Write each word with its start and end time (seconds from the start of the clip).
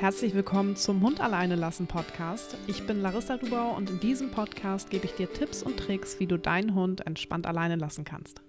Herzlich 0.00 0.32
willkommen 0.32 0.76
zum 0.76 1.02
Hund 1.02 1.20
alleine 1.20 1.56
lassen 1.56 1.88
Podcast. 1.88 2.56
Ich 2.68 2.86
bin 2.86 3.02
Larissa 3.02 3.36
Dubau 3.36 3.74
und 3.74 3.90
in 3.90 3.98
diesem 3.98 4.30
Podcast 4.30 4.90
gebe 4.90 5.06
ich 5.06 5.14
dir 5.14 5.32
Tipps 5.32 5.60
und 5.60 5.76
Tricks, 5.76 6.20
wie 6.20 6.28
du 6.28 6.38
deinen 6.38 6.76
Hund 6.76 7.04
entspannt 7.04 7.48
alleine 7.48 7.74
lassen 7.74 8.04
kannst. 8.04 8.40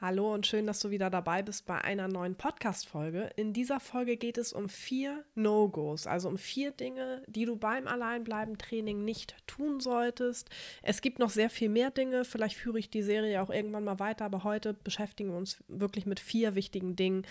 Hallo 0.00 0.32
und 0.32 0.46
schön, 0.46 0.66
dass 0.66 0.78
du 0.78 0.90
wieder 0.90 1.10
dabei 1.10 1.42
bist 1.42 1.66
bei 1.66 1.80
einer 1.80 2.06
neuen 2.06 2.36
Podcast-Folge. 2.36 3.30
In 3.34 3.52
dieser 3.52 3.80
Folge 3.80 4.16
geht 4.16 4.38
es 4.38 4.52
um 4.52 4.68
vier 4.68 5.24
No-Gos, 5.34 6.06
also 6.06 6.28
um 6.28 6.38
vier 6.38 6.70
Dinge, 6.70 7.24
die 7.26 7.46
du 7.46 7.56
beim 7.56 7.88
Alleinbleiben-Training 7.88 9.04
nicht 9.04 9.34
tun 9.48 9.80
solltest. 9.80 10.50
Es 10.82 11.00
gibt 11.00 11.18
noch 11.18 11.30
sehr 11.30 11.50
viel 11.50 11.68
mehr 11.68 11.90
Dinge, 11.90 12.24
vielleicht 12.24 12.56
führe 12.56 12.78
ich 12.78 12.90
die 12.90 13.02
Serie 13.02 13.42
auch 13.42 13.50
irgendwann 13.50 13.84
mal 13.84 13.98
weiter, 13.98 14.24
aber 14.26 14.44
heute 14.44 14.72
beschäftigen 14.74 15.30
wir 15.30 15.36
uns 15.36 15.64
wirklich 15.66 16.06
mit 16.06 16.20
vier 16.20 16.54
wichtigen 16.54 16.94
Dingen, 16.94 17.26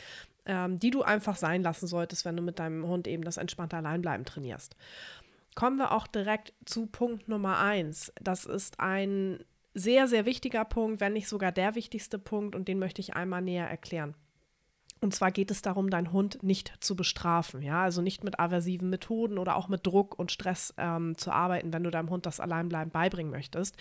ähm, 0.45 0.79
die 0.79 0.91
du 0.91 1.03
einfach 1.03 1.35
sein 1.35 1.63
lassen 1.63 1.87
solltest, 1.87 2.25
wenn 2.25 2.35
du 2.35 2.43
mit 2.43 2.59
deinem 2.59 2.85
Hund 2.85 3.07
eben 3.07 3.23
das 3.23 3.37
entspannte 3.37 3.77
Alleinbleiben 3.77 4.25
trainierst. 4.25 4.75
Kommen 5.55 5.77
wir 5.77 5.91
auch 5.91 6.07
direkt 6.07 6.53
zu 6.65 6.87
Punkt 6.87 7.27
Nummer 7.27 7.59
eins. 7.59 8.11
Das 8.21 8.45
ist 8.45 8.79
ein 8.79 9.43
sehr, 9.73 10.07
sehr 10.07 10.25
wichtiger 10.25 10.65
Punkt, 10.65 10.99
wenn 10.99 11.13
nicht 11.13 11.27
sogar 11.27 11.51
der 11.51 11.75
wichtigste 11.75 12.19
Punkt 12.19 12.55
und 12.55 12.67
den 12.67 12.79
möchte 12.79 13.01
ich 13.01 13.15
einmal 13.15 13.41
näher 13.41 13.69
erklären. 13.69 14.15
Und 15.01 15.13
zwar 15.13 15.31
geht 15.31 15.51
es 15.51 15.61
darum, 15.61 15.89
deinen 15.89 16.13
Hund 16.13 16.43
nicht 16.43 16.77
zu 16.79 16.95
bestrafen, 16.95 17.61
ja, 17.61 17.83
also 17.83 18.01
nicht 18.01 18.23
mit 18.23 18.39
aversiven 18.39 18.89
Methoden 18.89 19.37
oder 19.37 19.57
auch 19.57 19.67
mit 19.67 19.85
Druck 19.85 20.17
und 20.17 20.31
Stress 20.31 20.73
ähm, 20.77 21.17
zu 21.17 21.31
arbeiten, 21.31 21.73
wenn 21.73 21.83
du 21.83 21.91
deinem 21.91 22.09
Hund 22.09 22.25
das 22.25 22.39
Alleinbleiben 22.39 22.91
beibringen 22.91 23.31
möchtest, 23.31 23.75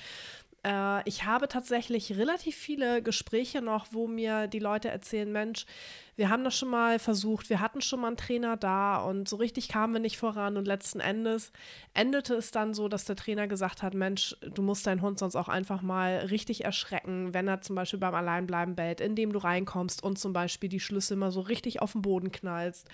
äh, 0.65 1.09
ich 1.09 1.25
habe 1.25 1.49
tatsächlich 1.49 2.17
relativ 2.17 2.57
viele 2.57 3.03
Gespräche 3.03 3.63
noch, 3.63 3.87
wo 3.91 4.07
mir 4.07 4.47
die 4.47 4.59
Leute 4.59 4.89
erzählen, 4.89 5.31
Mensch, 5.31 5.67
wir 6.15 6.29
haben 6.29 6.45
das 6.45 6.57
schon 6.57 6.69
mal 6.69 6.99
versucht, 6.99 7.49
wir 7.49 7.61
hatten 7.61 7.81
schon 7.81 8.01
mal 8.01 8.09
einen 8.09 8.17
Trainer 8.19 8.57
da 8.57 8.99
und 8.99 9.29
so 9.29 9.37
richtig 9.37 9.69
kamen 9.69 9.95
wir 9.95 10.01
nicht 10.01 10.19
voran 10.19 10.59
und 10.59 10.67
letzten 10.67 11.01
Endes 11.01 11.53
endete 11.95 12.35
es 12.35 12.51
dann 12.51 12.75
so, 12.75 12.89
dass 12.89 13.07
der 13.07 13.17
Trainer 13.17 13.49
gesagt 13.49 13.83
hat, 13.83 13.95
Mensch, 13.95 14.37
du 14.41 14.63
musst 14.63 14.87
deinen 14.87 15.01
Hund 15.01 15.19
sonst 15.19 15.37
auch 15.37 15.49
einfach 15.49 15.81
mal 15.81 16.19
richtig 16.31 16.65
erschrecken, 16.65 17.33
wenn 17.33 17.49
er 17.49 17.63
zum 17.63 17.77
Beispiel 17.77 17.99
beim 17.99 18.15
Alleinbleiben 18.15 18.77
bellt, 18.77 19.01
indem 19.01 19.33
du 19.33 19.39
reinkommst 19.39 20.03
und 20.03 20.19
zum 20.19 20.33
Beispiel 20.35 20.69
die 20.69 20.81
Schlüssel 20.81 21.17
mal 21.17 21.33
so 21.33 21.41
richtig 21.41 21.81
auf 21.81 21.93
den 21.93 22.03
Boden 22.03 22.31
knallst 22.31 22.89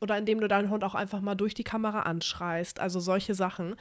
oder 0.00 0.16
indem 0.16 0.40
du 0.40 0.48
deinen 0.48 0.70
Hund 0.70 0.84
auch 0.84 0.94
einfach 0.94 1.20
mal 1.20 1.34
durch 1.34 1.54
die 1.54 1.64
Kamera 1.64 2.02
anschreist, 2.02 2.80
also 2.80 3.00
solche 3.00 3.34
Sachen. 3.34 3.76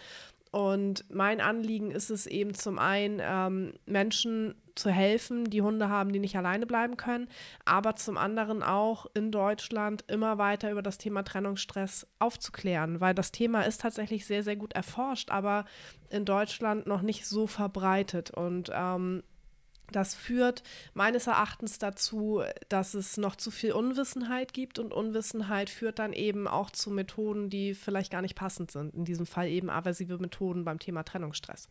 Und 0.51 1.05
mein 1.09 1.41
Anliegen 1.41 1.91
ist 1.91 2.09
es 2.09 2.25
eben 2.25 2.55
zum 2.55 2.79
einen, 2.79 3.21
ähm, 3.21 3.73
Menschen 3.85 4.55
zu 4.79 4.89
helfen, 4.89 5.49
die 5.49 5.61
Hunde 5.61 5.89
haben, 5.89 6.11
die 6.11 6.19
nicht 6.19 6.37
alleine 6.37 6.65
bleiben 6.65 6.97
können, 6.97 7.27
aber 7.65 7.95
zum 7.95 8.17
anderen 8.17 8.63
auch 8.63 9.05
in 9.13 9.31
Deutschland 9.31 10.05
immer 10.07 10.37
weiter 10.37 10.71
über 10.71 10.81
das 10.81 10.97
Thema 10.97 11.23
Trennungsstress 11.23 12.07
aufzuklären, 12.17 12.99
weil 13.01 13.13
das 13.13 13.31
Thema 13.31 13.61
ist 13.63 13.81
tatsächlich 13.81 14.25
sehr, 14.25 14.41
sehr 14.41 14.55
gut 14.55 14.73
erforscht, 14.73 15.29
aber 15.29 15.65
in 16.09 16.25
Deutschland 16.25 16.87
noch 16.87 17.01
nicht 17.01 17.27
so 17.27 17.45
verbreitet. 17.45 18.31
Und 18.31 18.71
ähm, 18.73 19.21
das 19.91 20.15
führt 20.15 20.63
meines 20.93 21.27
Erachtens 21.27 21.79
dazu, 21.79 22.43
dass 22.69 22.93
es 22.93 23.17
noch 23.17 23.35
zu 23.35 23.51
viel 23.51 23.71
Unwissenheit 23.71 24.53
gibt 24.53 24.79
und 24.79 24.93
Unwissenheit 24.93 25.69
führt 25.69 25.99
dann 25.99 26.13
eben 26.13 26.47
auch 26.47 26.69
zu 26.69 26.91
Methoden, 26.91 27.49
die 27.49 27.73
vielleicht 27.73 28.11
gar 28.11 28.21
nicht 28.21 28.35
passend 28.35 28.71
sind. 28.71 28.93
In 28.93 29.05
diesem 29.05 29.25
Fall 29.25 29.47
eben 29.47 29.69
aversive 29.69 30.17
Methoden 30.17 30.65
beim 30.65 30.79
Thema 30.79 31.03
Trennungsstress. 31.03 31.67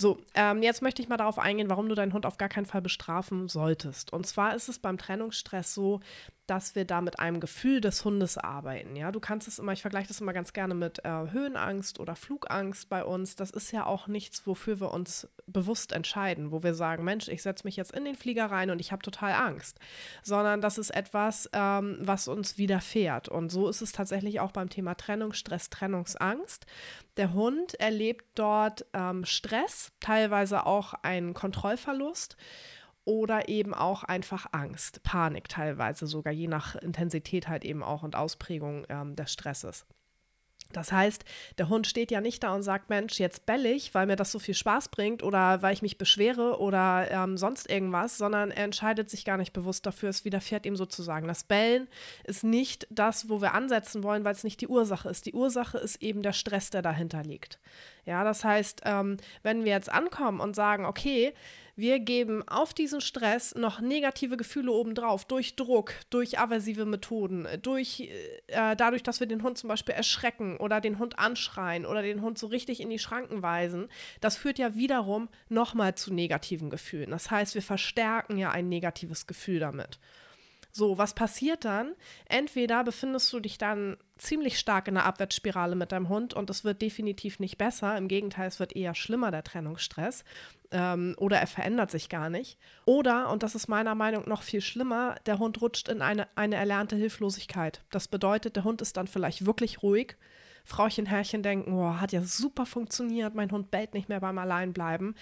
So, 0.00 0.18
ähm, 0.34 0.62
jetzt 0.62 0.80
möchte 0.80 1.02
ich 1.02 1.08
mal 1.08 1.16
darauf 1.16 1.40
eingehen, 1.40 1.70
warum 1.70 1.88
du 1.88 1.96
deinen 1.96 2.12
Hund 2.12 2.24
auf 2.24 2.38
gar 2.38 2.48
keinen 2.48 2.66
Fall 2.66 2.82
bestrafen 2.82 3.48
solltest. 3.48 4.12
Und 4.12 4.28
zwar 4.28 4.54
ist 4.54 4.68
es 4.68 4.78
beim 4.78 4.96
Trennungsstress 4.96 5.74
so, 5.74 5.98
dass 6.48 6.74
wir 6.74 6.86
da 6.86 7.02
mit 7.02 7.20
einem 7.20 7.40
Gefühl 7.40 7.80
des 7.82 8.04
Hundes 8.04 8.38
arbeiten. 8.38 8.96
Ja, 8.96 9.12
du 9.12 9.20
kannst 9.20 9.46
es 9.48 9.58
immer, 9.58 9.72
ich 9.72 9.82
vergleiche 9.82 10.08
das 10.08 10.20
immer 10.20 10.32
ganz 10.32 10.54
gerne 10.54 10.74
mit 10.74 11.04
äh, 11.04 11.08
Höhenangst 11.30 12.00
oder 12.00 12.16
Flugangst 12.16 12.88
bei 12.88 13.04
uns. 13.04 13.36
Das 13.36 13.50
ist 13.50 13.70
ja 13.70 13.84
auch 13.84 14.06
nichts, 14.06 14.46
wofür 14.46 14.80
wir 14.80 14.90
uns 14.90 15.28
bewusst 15.46 15.92
entscheiden, 15.92 16.50
wo 16.50 16.62
wir 16.62 16.72
sagen, 16.72 17.04
Mensch, 17.04 17.28
ich 17.28 17.42
setze 17.42 17.66
mich 17.66 17.76
jetzt 17.76 17.92
in 17.92 18.06
den 18.06 18.14
Flieger 18.14 18.46
rein 18.46 18.70
und 18.70 18.80
ich 18.80 18.92
habe 18.92 19.02
total 19.02 19.34
Angst, 19.34 19.78
sondern 20.22 20.62
das 20.62 20.78
ist 20.78 20.90
etwas, 20.90 21.50
ähm, 21.52 21.98
was 22.00 22.28
uns 22.28 22.56
widerfährt. 22.56 23.28
Und 23.28 23.50
so 23.50 23.68
ist 23.68 23.82
es 23.82 23.92
tatsächlich 23.92 24.40
auch 24.40 24.52
beim 24.52 24.70
Thema 24.70 24.94
Trennung, 24.94 25.34
Stress, 25.34 25.68
Trennungsangst. 25.68 26.64
Der 27.18 27.34
Hund 27.34 27.74
erlebt 27.74 28.24
dort 28.36 28.86
ähm, 28.94 29.26
Stress, 29.26 29.92
teilweise 30.00 30.64
auch 30.64 30.94
einen 31.02 31.34
Kontrollverlust 31.34 32.38
oder 33.08 33.48
eben 33.48 33.72
auch 33.72 34.04
einfach 34.04 34.48
Angst, 34.52 35.02
Panik 35.02 35.48
teilweise 35.48 36.06
sogar, 36.06 36.30
je 36.30 36.46
nach 36.46 36.76
Intensität 36.76 37.48
halt 37.48 37.64
eben 37.64 37.82
auch 37.82 38.02
und 38.02 38.14
Ausprägung 38.14 38.84
ähm, 38.90 39.16
des 39.16 39.32
Stresses. 39.32 39.86
Das 40.74 40.92
heißt, 40.92 41.24
der 41.56 41.70
Hund 41.70 41.86
steht 41.86 42.10
ja 42.10 42.20
nicht 42.20 42.42
da 42.42 42.54
und 42.54 42.62
sagt, 42.62 42.90
Mensch, 42.90 43.18
jetzt 43.18 43.46
bell 43.46 43.64
ich, 43.64 43.94
weil 43.94 44.06
mir 44.06 44.16
das 44.16 44.30
so 44.30 44.38
viel 44.38 44.52
Spaß 44.52 44.90
bringt 44.90 45.22
oder 45.22 45.62
weil 45.62 45.72
ich 45.72 45.80
mich 45.80 45.96
beschwere 45.96 46.60
oder 46.60 47.10
ähm, 47.10 47.38
sonst 47.38 47.70
irgendwas, 47.70 48.18
sondern 48.18 48.50
er 48.50 48.64
entscheidet 48.64 49.08
sich 49.08 49.24
gar 49.24 49.38
nicht 49.38 49.54
bewusst 49.54 49.86
dafür. 49.86 50.10
Es 50.10 50.26
widerfährt 50.26 50.66
ihm 50.66 50.76
sozusagen. 50.76 51.26
Das 51.26 51.44
Bellen 51.44 51.88
ist 52.24 52.44
nicht 52.44 52.86
das, 52.90 53.30
wo 53.30 53.40
wir 53.40 53.54
ansetzen 53.54 54.02
wollen, 54.02 54.26
weil 54.26 54.34
es 54.34 54.44
nicht 54.44 54.60
die 54.60 54.68
Ursache 54.68 55.08
ist. 55.08 55.24
Die 55.24 55.32
Ursache 55.32 55.78
ist 55.78 56.02
eben 56.02 56.20
der 56.20 56.34
Stress, 56.34 56.68
der 56.68 56.82
dahinter 56.82 57.22
liegt. 57.22 57.58
Ja, 58.04 58.22
das 58.22 58.44
heißt, 58.44 58.82
ähm, 58.84 59.16
wenn 59.42 59.64
wir 59.64 59.72
jetzt 59.72 59.90
ankommen 59.90 60.40
und 60.40 60.54
sagen, 60.54 60.84
okay, 60.84 61.32
wir 61.78 62.00
geben 62.00 62.42
auf 62.48 62.74
diesen 62.74 63.00
Stress 63.00 63.54
noch 63.54 63.80
negative 63.80 64.36
Gefühle 64.36 64.72
obendrauf, 64.72 65.24
durch 65.24 65.54
Druck, 65.54 65.94
durch 66.10 66.36
aversive 66.36 66.84
Methoden, 66.84 67.46
durch 67.62 68.10
äh, 68.48 68.74
dadurch, 68.74 69.04
dass 69.04 69.20
wir 69.20 69.28
den 69.28 69.44
Hund 69.44 69.58
zum 69.58 69.68
Beispiel 69.68 69.94
erschrecken 69.94 70.56
oder 70.56 70.80
den 70.80 70.98
Hund 70.98 71.20
anschreien 71.20 71.86
oder 71.86 72.02
den 72.02 72.20
Hund 72.20 72.36
so 72.36 72.48
richtig 72.48 72.80
in 72.80 72.90
die 72.90 72.98
Schranken 72.98 73.42
weisen. 73.42 73.88
Das 74.20 74.36
führt 74.36 74.58
ja 74.58 74.74
wiederum 74.74 75.28
nochmal 75.48 75.94
zu 75.94 76.12
negativen 76.12 76.68
Gefühlen. 76.68 77.12
Das 77.12 77.30
heißt, 77.30 77.54
wir 77.54 77.62
verstärken 77.62 78.38
ja 78.38 78.50
ein 78.50 78.68
negatives 78.68 79.28
Gefühl 79.28 79.60
damit. 79.60 80.00
So, 80.78 80.96
was 80.96 81.12
passiert 81.12 81.64
dann? 81.64 81.96
Entweder 82.28 82.84
befindest 82.84 83.32
du 83.32 83.40
dich 83.40 83.58
dann 83.58 83.96
ziemlich 84.16 84.60
stark 84.60 84.86
in 84.86 84.94
der 84.94 85.06
Abwärtsspirale 85.06 85.74
mit 85.74 85.90
deinem 85.90 86.08
Hund 86.08 86.34
und 86.34 86.50
es 86.50 86.62
wird 86.62 86.82
definitiv 86.82 87.40
nicht 87.40 87.58
besser. 87.58 87.96
Im 87.98 88.06
Gegenteil, 88.06 88.46
es 88.46 88.60
wird 88.60 88.76
eher 88.76 88.94
schlimmer, 88.94 89.32
der 89.32 89.42
Trennungsstress. 89.42 90.22
Ähm, 90.70 91.16
oder 91.18 91.38
er 91.38 91.48
verändert 91.48 91.90
sich 91.90 92.08
gar 92.08 92.30
nicht. 92.30 92.58
Oder, 92.84 93.28
und 93.30 93.42
das 93.42 93.56
ist 93.56 93.66
meiner 93.66 93.96
Meinung 93.96 94.22
nach 94.22 94.28
noch 94.28 94.42
viel 94.42 94.60
schlimmer, 94.60 95.16
der 95.26 95.40
Hund 95.40 95.60
rutscht 95.60 95.88
in 95.88 96.00
eine, 96.00 96.28
eine 96.36 96.54
erlernte 96.54 96.94
Hilflosigkeit. 96.94 97.82
Das 97.90 98.06
bedeutet, 98.06 98.54
der 98.54 98.62
Hund 98.62 98.80
ist 98.80 98.96
dann 98.96 99.08
vielleicht 99.08 99.46
wirklich 99.46 99.82
ruhig. 99.82 100.16
Frauchen, 100.64 101.06
Herrchen 101.06 101.42
denken, 101.42 101.72
oh, 101.72 101.94
hat 101.94 102.12
ja 102.12 102.22
super 102.22 102.66
funktioniert, 102.66 103.34
mein 103.34 103.50
Hund 103.50 103.72
bellt 103.72 103.94
nicht 103.94 104.08
mehr 104.08 104.20
beim 104.20 104.38
Alleinbleiben. 104.38 105.16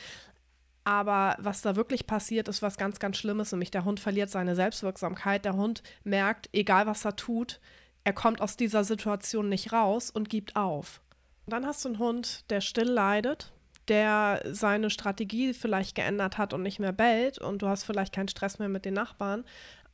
Aber 0.86 1.34
was 1.41 1.62
da 1.62 1.74
wirklich 1.74 2.06
passiert, 2.06 2.47
ist 2.47 2.62
was 2.62 2.76
ganz, 2.76 3.00
ganz 3.00 3.16
Schlimmes, 3.16 3.50
nämlich 3.50 3.72
der 3.72 3.84
Hund 3.84 3.98
verliert 3.98 4.30
seine 4.30 4.54
Selbstwirksamkeit. 4.54 5.44
Der 5.44 5.56
Hund 5.56 5.82
merkt, 6.04 6.48
egal 6.52 6.86
was 6.86 7.04
er 7.04 7.16
tut, 7.16 7.58
er 8.04 8.12
kommt 8.12 8.41
aus 8.41 8.56
dieser 8.56 8.84
Situation 8.84 9.48
nicht 9.48 9.72
raus 9.72 10.12
und 10.12 10.28
gibt 10.28 10.54
auf. 10.54 11.00
Und 11.44 11.54
dann 11.54 11.66
hast 11.66 11.84
du 11.84 11.88
einen 11.88 11.98
Hund, 11.98 12.48
der 12.50 12.60
still 12.60 12.88
leidet, 12.88 13.52
der 13.88 14.41
seine 14.44 14.88
Strategie 14.91 15.54
vielleicht 15.54 15.97
geändert 15.97 16.38
hat 16.38 16.54
und 16.54 16.62
nicht 16.62 16.78
mehr 16.78 16.92
bellt 16.92 17.38
und 17.38 17.62
du 17.62 17.66
hast 17.66 17.82
vielleicht 17.82 18.14
keinen 18.14 18.28
Stress 18.28 18.60
mehr 18.60 18.68
mit 18.68 18.84
den 18.84 18.94
Nachbarn, 18.94 19.44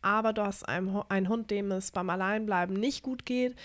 aber 0.03 0.34
du 0.34 0.42
hast 0.42 0.69
einen, 0.69 0.94
einen 1.09 1.30
Hund, 1.30 1.50
dem 1.50 1.72
es 1.72 1.91
beim 1.91 2.10
Alleinbleiben 2.10 2.78
nicht 2.78 3.03
gut 3.03 3.24
geht 3.24 3.56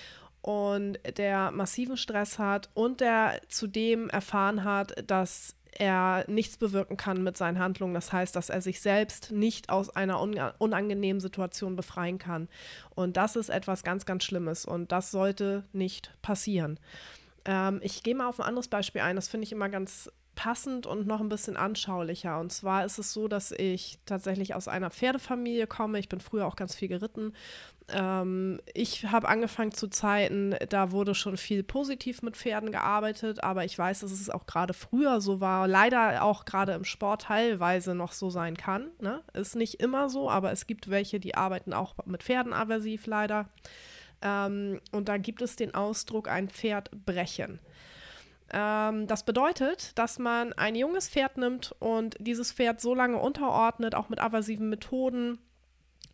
und 0.41 0.97
der 1.17 1.51
massiven 1.51 1.97
Stress 1.97 2.39
hat 2.39 2.69
und 2.73 3.01
der 3.01 3.41
zudem 3.49 4.09
erfahren 4.09 4.63
hat, 4.63 4.93
dass 5.09 5.57
er 5.79 6.25
nichts 6.27 6.57
bewirken 6.57 6.97
kann 6.97 7.23
mit 7.23 7.37
seinen 7.37 7.59
Handlungen. 7.59 7.93
Das 7.93 8.11
heißt, 8.11 8.35
dass 8.35 8.49
er 8.49 8.61
sich 8.61 8.81
selbst 8.81 9.31
nicht 9.31 9.69
aus 9.69 9.89
einer 9.89 10.19
unangenehmen 10.57 11.19
Situation 11.19 11.75
befreien 11.75 12.17
kann. 12.17 12.49
Und 12.95 13.17
das 13.17 13.35
ist 13.35 13.49
etwas 13.49 13.83
ganz, 13.83 14.05
ganz 14.05 14.23
Schlimmes 14.23 14.65
und 14.65 14.91
das 14.91 15.11
sollte 15.11 15.63
nicht 15.73 16.11
passieren. 16.21 16.79
Ähm, 17.45 17.79
ich 17.83 18.03
gehe 18.03 18.15
mal 18.15 18.27
auf 18.27 18.39
ein 18.39 18.47
anderes 18.47 18.67
Beispiel 18.67 19.01
ein, 19.01 19.15
das 19.15 19.27
finde 19.27 19.45
ich 19.45 19.51
immer 19.51 19.69
ganz 19.69 20.11
passend 20.37 20.85
und 20.85 21.05
noch 21.05 21.19
ein 21.19 21.27
bisschen 21.27 21.57
anschaulicher. 21.57 22.39
Und 22.39 22.53
zwar 22.53 22.85
ist 22.85 22.97
es 22.97 23.11
so, 23.11 23.27
dass 23.27 23.51
ich 23.51 23.99
tatsächlich 24.05 24.55
aus 24.55 24.69
einer 24.69 24.89
Pferdefamilie 24.89 25.67
komme. 25.67 25.99
Ich 25.99 26.07
bin 26.07 26.21
früher 26.21 26.47
auch 26.47 26.55
ganz 26.55 26.75
viel 26.75 26.87
geritten 26.87 27.33
ähm, 27.89 28.59
ich 28.73 29.05
habe 29.05 29.29
angefangen 29.29 29.71
zu 29.71 29.87
Zeiten, 29.87 30.55
da 30.69 30.91
wurde 30.91 31.15
schon 31.15 31.37
viel 31.37 31.63
positiv 31.63 32.21
mit 32.21 32.35
Pferden 32.35 32.71
gearbeitet, 32.71 33.43
aber 33.43 33.63
ich 33.63 33.77
weiß, 33.77 34.01
dass 34.01 34.11
es 34.11 34.29
auch 34.29 34.45
gerade 34.45 34.73
früher 34.73 35.21
so 35.21 35.39
war, 35.39 35.67
leider 35.67 36.23
auch 36.23 36.43
gerade 36.43 36.73
im 36.73 36.83
Sport 36.83 37.23
teilweise 37.23 37.95
noch 37.95 38.11
so 38.11 38.29
sein 38.29 38.57
kann. 38.57 38.87
Ne? 38.99 39.21
Ist 39.33 39.55
nicht 39.55 39.75
immer 39.75 40.09
so, 40.09 40.29
aber 40.29 40.51
es 40.51 40.67
gibt 40.67 40.89
welche, 40.89 41.19
die 41.19 41.35
arbeiten 41.35 41.73
auch 41.73 41.95
mit 42.05 42.23
Pferden 42.23 42.51
aversiv 42.51 43.05
leider. 43.05 43.47
Ähm, 44.21 44.81
und 44.91 45.07
da 45.07 45.17
gibt 45.17 45.41
es 45.41 45.55
den 45.55 45.73
Ausdruck 45.73 46.27
ein 46.27 46.49
Pferd 46.49 46.91
brechen. 47.05 47.59
Ähm, 48.51 49.07
das 49.07 49.23
bedeutet, 49.23 49.97
dass 49.97 50.19
man 50.19 50.53
ein 50.53 50.75
junges 50.75 51.09
Pferd 51.09 51.37
nimmt 51.37 51.75
und 51.79 52.15
dieses 52.19 52.51
Pferd 52.51 52.79
so 52.79 52.95
lange 52.95 53.17
unterordnet, 53.17 53.95
auch 53.95 54.09
mit 54.09 54.19
aversiven 54.19 54.69
Methoden, 54.69 55.39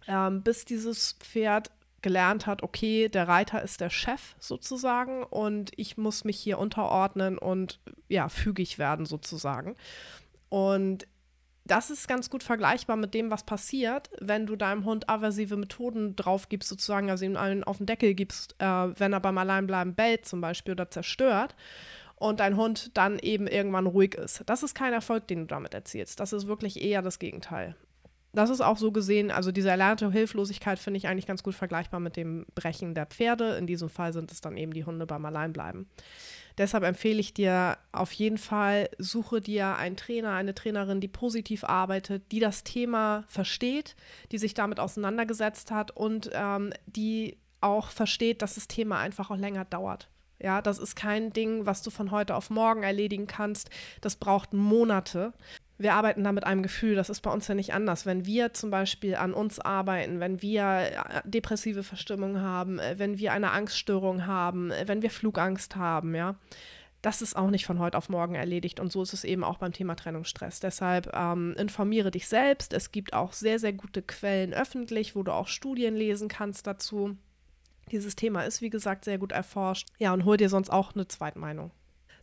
ähm, 0.07 0.41
bis 0.41 0.65
dieses 0.65 1.13
Pferd 1.13 1.71
gelernt 2.01 2.47
hat, 2.47 2.63
okay, 2.63 3.07
der 3.07 3.27
Reiter 3.27 3.61
ist 3.61 3.79
der 3.79 3.89
Chef 3.89 4.35
sozusagen 4.39 5.23
und 5.23 5.71
ich 5.77 5.97
muss 5.97 6.25
mich 6.25 6.37
hier 6.37 6.59
unterordnen 6.59 7.37
und 7.37 7.79
ja, 8.09 8.29
fügig 8.29 8.77
werden 8.77 9.05
sozusagen. 9.05 9.75
Und 10.49 11.07
das 11.65 11.89
ist 11.89 12.09
ganz 12.09 12.29
gut 12.29 12.43
vergleichbar 12.43 12.97
mit 12.97 13.13
dem, 13.13 13.31
was 13.31 13.45
passiert, 13.45 14.09
wenn 14.19 14.45
du 14.45 14.57
deinem 14.57 14.83
Hund 14.83 15.07
aversive 15.07 15.55
Methoden 15.55 16.15
drauf 16.17 16.49
gibst, 16.49 16.67
sozusagen, 16.67 17.09
also 17.09 17.23
ihm 17.23 17.37
einen 17.37 17.63
auf 17.63 17.77
den 17.77 17.85
Deckel 17.85 18.15
gibst, 18.15 18.55
äh, 18.59 18.65
wenn 18.65 19.13
er 19.13 19.21
beim 19.21 19.37
Alleinbleiben 19.37 19.95
bellt 19.95 20.25
zum 20.25 20.41
Beispiel 20.41 20.73
oder 20.73 20.91
zerstört 20.91 21.55
und 22.23 22.39
dein 22.39 22.57
Hund 22.57 22.91
dann 22.95 23.19
eben 23.19 23.47
irgendwann 23.47 23.87
ruhig 23.87 24.15
ist. 24.15 24.43
Das 24.45 24.63
ist 24.63 24.73
kein 24.75 24.93
Erfolg, 24.93 25.27
den 25.27 25.41
du 25.41 25.45
damit 25.45 25.73
erzielst. 25.73 26.19
Das 26.19 26.33
ist 26.33 26.47
wirklich 26.47 26.81
eher 26.81 27.01
das 27.01 27.19
Gegenteil 27.19 27.75
das 28.33 28.49
ist 28.49 28.61
auch 28.61 28.77
so 28.77 28.91
gesehen, 28.91 29.29
also 29.29 29.51
diese 29.51 29.69
erlernte 29.69 30.11
Hilflosigkeit 30.11 30.79
finde 30.79 30.97
ich 30.97 31.07
eigentlich 31.07 31.27
ganz 31.27 31.43
gut 31.43 31.53
vergleichbar 31.53 31.99
mit 31.99 32.17
dem 32.17 32.47
Brechen 32.55 32.95
der 32.95 33.05
Pferde. 33.05 33.57
In 33.57 33.67
diesem 33.67 33.89
Fall 33.89 34.11
sind 34.11 34.31
es 34.31 34.41
dann 34.41 34.57
eben 34.57 34.73
die 34.73 34.85
Hunde 34.85 35.05
beim 35.05 35.23
Alleinbleiben. 35.23 35.87
Deshalb 36.57 36.83
empfehle 36.83 37.19
ich 37.19 37.33
dir 37.33 37.77
auf 37.91 38.11
jeden 38.11 38.39
Fall, 38.39 38.89
suche 38.97 39.39
dir 39.39 39.75
einen 39.75 39.97
Trainer, 39.97 40.33
eine 40.33 40.55
Trainerin, 40.55 40.99
die 40.99 41.07
positiv 41.07 41.63
arbeitet, 41.63 42.31
die 42.31 42.39
das 42.39 42.63
Thema 42.63 43.23
versteht, 43.27 43.95
die 44.31 44.39
sich 44.39 44.55
damit 44.55 44.79
auseinandergesetzt 44.79 45.69
hat 45.69 45.91
und 45.91 46.31
ähm, 46.33 46.73
die 46.87 47.37
auch 47.61 47.89
versteht, 47.89 48.41
dass 48.41 48.55
das 48.55 48.67
Thema 48.67 48.99
einfach 48.99 49.29
auch 49.29 49.37
länger 49.37 49.65
dauert. 49.65 50.09
Ja, 50.43 50.61
das 50.61 50.77
ist 50.77 50.95
kein 50.95 51.31
Ding, 51.31 51.65
was 51.65 51.81
du 51.81 51.89
von 51.89 52.11
heute 52.11 52.35
auf 52.35 52.51
morgen 52.51 52.83
erledigen 52.83 53.25
kannst. 53.25 53.69
Das 54.01 54.15
braucht 54.15 54.53
Monate 54.53 55.33
wir 55.77 55.93
arbeiten 55.93 56.23
da 56.23 56.31
mit 56.31 56.45
einem 56.45 56.63
Gefühl, 56.63 56.95
das 56.95 57.09
ist 57.09 57.21
bei 57.21 57.31
uns 57.31 57.47
ja 57.47 57.55
nicht 57.55 57.73
anders. 57.73 58.05
Wenn 58.05 58.25
wir 58.25 58.53
zum 58.53 58.69
Beispiel 58.69 59.15
an 59.15 59.33
uns 59.33 59.59
arbeiten, 59.59 60.19
wenn 60.19 60.41
wir 60.41 60.63
äh, 60.63 61.21
depressive 61.25 61.83
Verstimmung 61.83 62.39
haben, 62.39 62.79
äh, 62.79 62.95
wenn 62.97 63.17
wir 63.17 63.33
eine 63.33 63.51
Angststörung 63.51 64.25
haben, 64.25 64.71
äh, 64.71 64.87
wenn 64.87 65.01
wir 65.01 65.09
Flugangst 65.09 65.75
haben, 65.75 66.15
ja, 66.15 66.35
das 67.01 67.21
ist 67.21 67.35
auch 67.35 67.49
nicht 67.49 67.65
von 67.65 67.79
heute 67.79 67.97
auf 67.97 68.07
morgen 68.07 68.35
erledigt. 68.35 68.79
Und 68.79 68.91
so 68.91 69.01
ist 69.01 69.13
es 69.13 69.23
eben 69.23 69.43
auch 69.43 69.57
beim 69.57 69.73
Thema 69.73 69.95
Trennungsstress. 69.95 70.61
Deshalb 70.61 71.11
ähm, 71.13 71.53
informiere 71.57 72.11
dich 72.11 72.27
selbst. 72.27 72.71
Es 72.71 72.91
gibt 72.91 73.13
auch 73.13 73.33
sehr, 73.33 73.59
sehr 73.59 73.73
gute 73.73 74.01
Quellen 74.01 74.53
öffentlich, 74.53 75.15
wo 75.15 75.23
du 75.23 75.33
auch 75.33 75.47
Studien 75.47 75.95
lesen 75.95 76.29
kannst 76.29 76.65
dazu. 76.65 77.17
Dieses 77.91 78.15
Thema 78.15 78.43
ist, 78.43 78.61
wie 78.61 78.69
gesagt, 78.69 79.05
sehr 79.05 79.17
gut 79.17 79.31
erforscht. 79.31 79.87
Ja, 79.99 80.13
und 80.13 80.25
hol 80.25 80.37
dir 80.37 80.49
sonst 80.49 80.69
auch 80.69 80.95
eine 80.95 81.07
Zweitmeinung. 81.07 81.71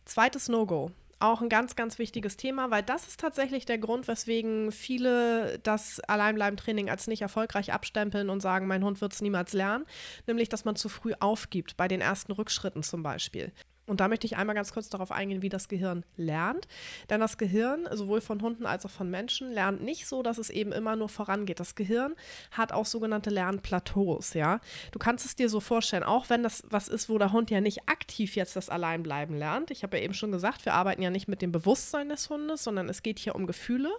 Zweites 0.05 0.49
No-Go 0.49 0.91
auch 1.21 1.41
ein 1.41 1.49
ganz, 1.49 1.75
ganz 1.75 1.99
wichtiges 1.99 2.37
Thema, 2.37 2.71
weil 2.71 2.83
das 2.83 3.07
ist 3.07 3.19
tatsächlich 3.19 3.65
der 3.65 3.77
Grund, 3.77 4.07
weswegen 4.07 4.71
viele 4.71 5.59
das 5.59 5.99
Alleinbleiben-Training 6.01 6.89
als 6.89 7.07
nicht 7.07 7.21
erfolgreich 7.21 7.71
abstempeln 7.71 8.29
und 8.29 8.41
sagen, 8.41 8.67
mein 8.67 8.83
Hund 8.83 9.01
wird 9.01 9.13
es 9.13 9.21
niemals 9.21 9.53
lernen, 9.53 9.85
nämlich 10.27 10.49
dass 10.49 10.65
man 10.65 10.75
zu 10.75 10.89
früh 10.89 11.13
aufgibt, 11.19 11.77
bei 11.77 11.87
den 11.87 12.01
ersten 12.01 12.31
Rückschritten 12.31 12.83
zum 12.83 13.03
Beispiel. 13.03 13.51
Und 13.85 13.99
da 13.99 14.07
möchte 14.07 14.27
ich 14.27 14.37
einmal 14.37 14.55
ganz 14.55 14.73
kurz 14.73 14.89
darauf 14.89 15.11
eingehen, 15.11 15.41
wie 15.41 15.49
das 15.49 15.67
Gehirn 15.67 16.05
lernt. 16.15 16.67
Denn 17.09 17.19
das 17.19 17.37
Gehirn, 17.37 17.87
sowohl 17.91 18.21
von 18.21 18.41
Hunden 18.41 18.65
als 18.65 18.85
auch 18.85 18.89
von 18.89 19.09
Menschen, 19.09 19.51
lernt 19.51 19.81
nicht 19.83 20.07
so, 20.07 20.23
dass 20.23 20.37
es 20.37 20.49
eben 20.49 20.71
immer 20.71 20.95
nur 20.95 21.09
vorangeht. 21.09 21.59
Das 21.59 21.75
Gehirn 21.75 22.15
hat 22.51 22.71
auch 22.71 22.85
sogenannte 22.85 23.29
Lernplateaus, 23.29 24.33
ja. 24.33 24.59
Du 24.91 24.99
kannst 24.99 25.25
es 25.25 25.35
dir 25.35 25.49
so 25.49 25.59
vorstellen, 25.59 26.03
auch 26.03 26.29
wenn 26.29 26.43
das 26.43 26.63
was 26.69 26.87
ist, 26.87 27.09
wo 27.09 27.17
der 27.17 27.31
Hund 27.31 27.49
ja 27.49 27.61
nicht 27.61 27.89
aktiv 27.89 28.35
jetzt 28.35 28.55
das 28.55 28.69
Alleinbleiben 28.69 29.35
lernt. 29.35 29.71
Ich 29.71 29.83
habe 29.83 29.97
ja 29.97 30.03
eben 30.03 30.13
schon 30.13 30.31
gesagt, 30.31 30.65
wir 30.65 30.73
arbeiten 30.73 31.01
ja 31.01 31.09
nicht 31.09 31.27
mit 31.27 31.41
dem 31.41 31.51
Bewusstsein 31.51 32.09
des 32.09 32.29
Hundes, 32.29 32.63
sondern 32.63 32.87
es 32.87 33.03
geht 33.03 33.19
hier 33.19 33.35
um 33.35 33.47
Gefühle. 33.47 33.91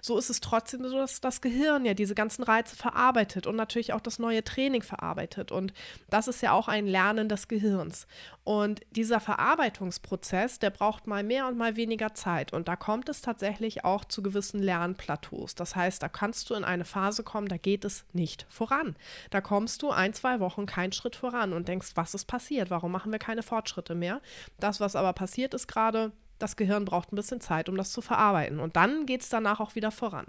So 0.00 0.18
ist 0.18 0.30
es 0.30 0.40
trotzdem 0.40 0.86
so, 0.88 0.96
dass 0.96 1.20
das 1.20 1.40
Gehirn 1.40 1.84
ja 1.84 1.94
diese 1.94 2.14
ganzen 2.14 2.42
Reize 2.42 2.76
verarbeitet 2.76 3.46
und 3.46 3.56
natürlich 3.56 3.92
auch 3.92 4.00
das 4.00 4.18
neue 4.18 4.44
Training 4.44 4.82
verarbeitet. 4.82 5.52
Und 5.52 5.72
das 6.10 6.28
ist 6.28 6.42
ja 6.42 6.52
auch 6.52 6.68
ein 6.68 6.86
Lernen 6.86 7.28
des 7.28 7.48
Gehirns. 7.48 8.06
Und 8.44 8.80
dieser 8.90 9.20
Verarbeitungsprozess, 9.20 10.58
der 10.58 10.70
braucht 10.70 11.06
mal 11.06 11.22
mehr 11.22 11.46
und 11.46 11.56
mal 11.56 11.76
weniger 11.76 12.14
Zeit. 12.14 12.52
Und 12.52 12.66
da 12.66 12.74
kommt 12.74 13.08
es 13.08 13.20
tatsächlich 13.20 13.84
auch 13.84 14.04
zu 14.04 14.22
gewissen 14.22 14.60
Lernplateaus. 14.60 15.54
Das 15.54 15.76
heißt, 15.76 16.02
da 16.02 16.08
kannst 16.08 16.50
du 16.50 16.54
in 16.54 16.64
eine 16.64 16.84
Phase 16.84 17.22
kommen, 17.22 17.48
da 17.48 17.56
geht 17.56 17.84
es 17.84 18.04
nicht 18.12 18.46
voran. 18.48 18.96
Da 19.30 19.40
kommst 19.40 19.82
du 19.82 19.90
ein, 19.90 20.12
zwei 20.12 20.40
Wochen 20.40 20.66
keinen 20.66 20.92
Schritt 20.92 21.14
voran 21.14 21.52
und 21.52 21.68
denkst, 21.68 21.92
was 21.94 22.14
ist 22.14 22.24
passiert? 22.24 22.70
Warum 22.70 22.90
machen 22.90 23.12
wir 23.12 23.20
keine 23.20 23.42
Fortschritte 23.42 23.94
mehr? 23.94 24.20
Das, 24.58 24.80
was 24.80 24.96
aber 24.96 25.12
passiert 25.12 25.54
ist 25.54 25.68
gerade, 25.68 26.10
das 26.42 26.56
Gehirn 26.56 26.84
braucht 26.84 27.12
ein 27.12 27.16
bisschen 27.16 27.40
Zeit, 27.40 27.68
um 27.68 27.76
das 27.76 27.92
zu 27.92 28.02
verarbeiten. 28.02 28.60
Und 28.60 28.76
dann 28.76 29.06
geht 29.06 29.22
es 29.22 29.28
danach 29.28 29.60
auch 29.60 29.74
wieder 29.74 29.90
voran. 29.90 30.26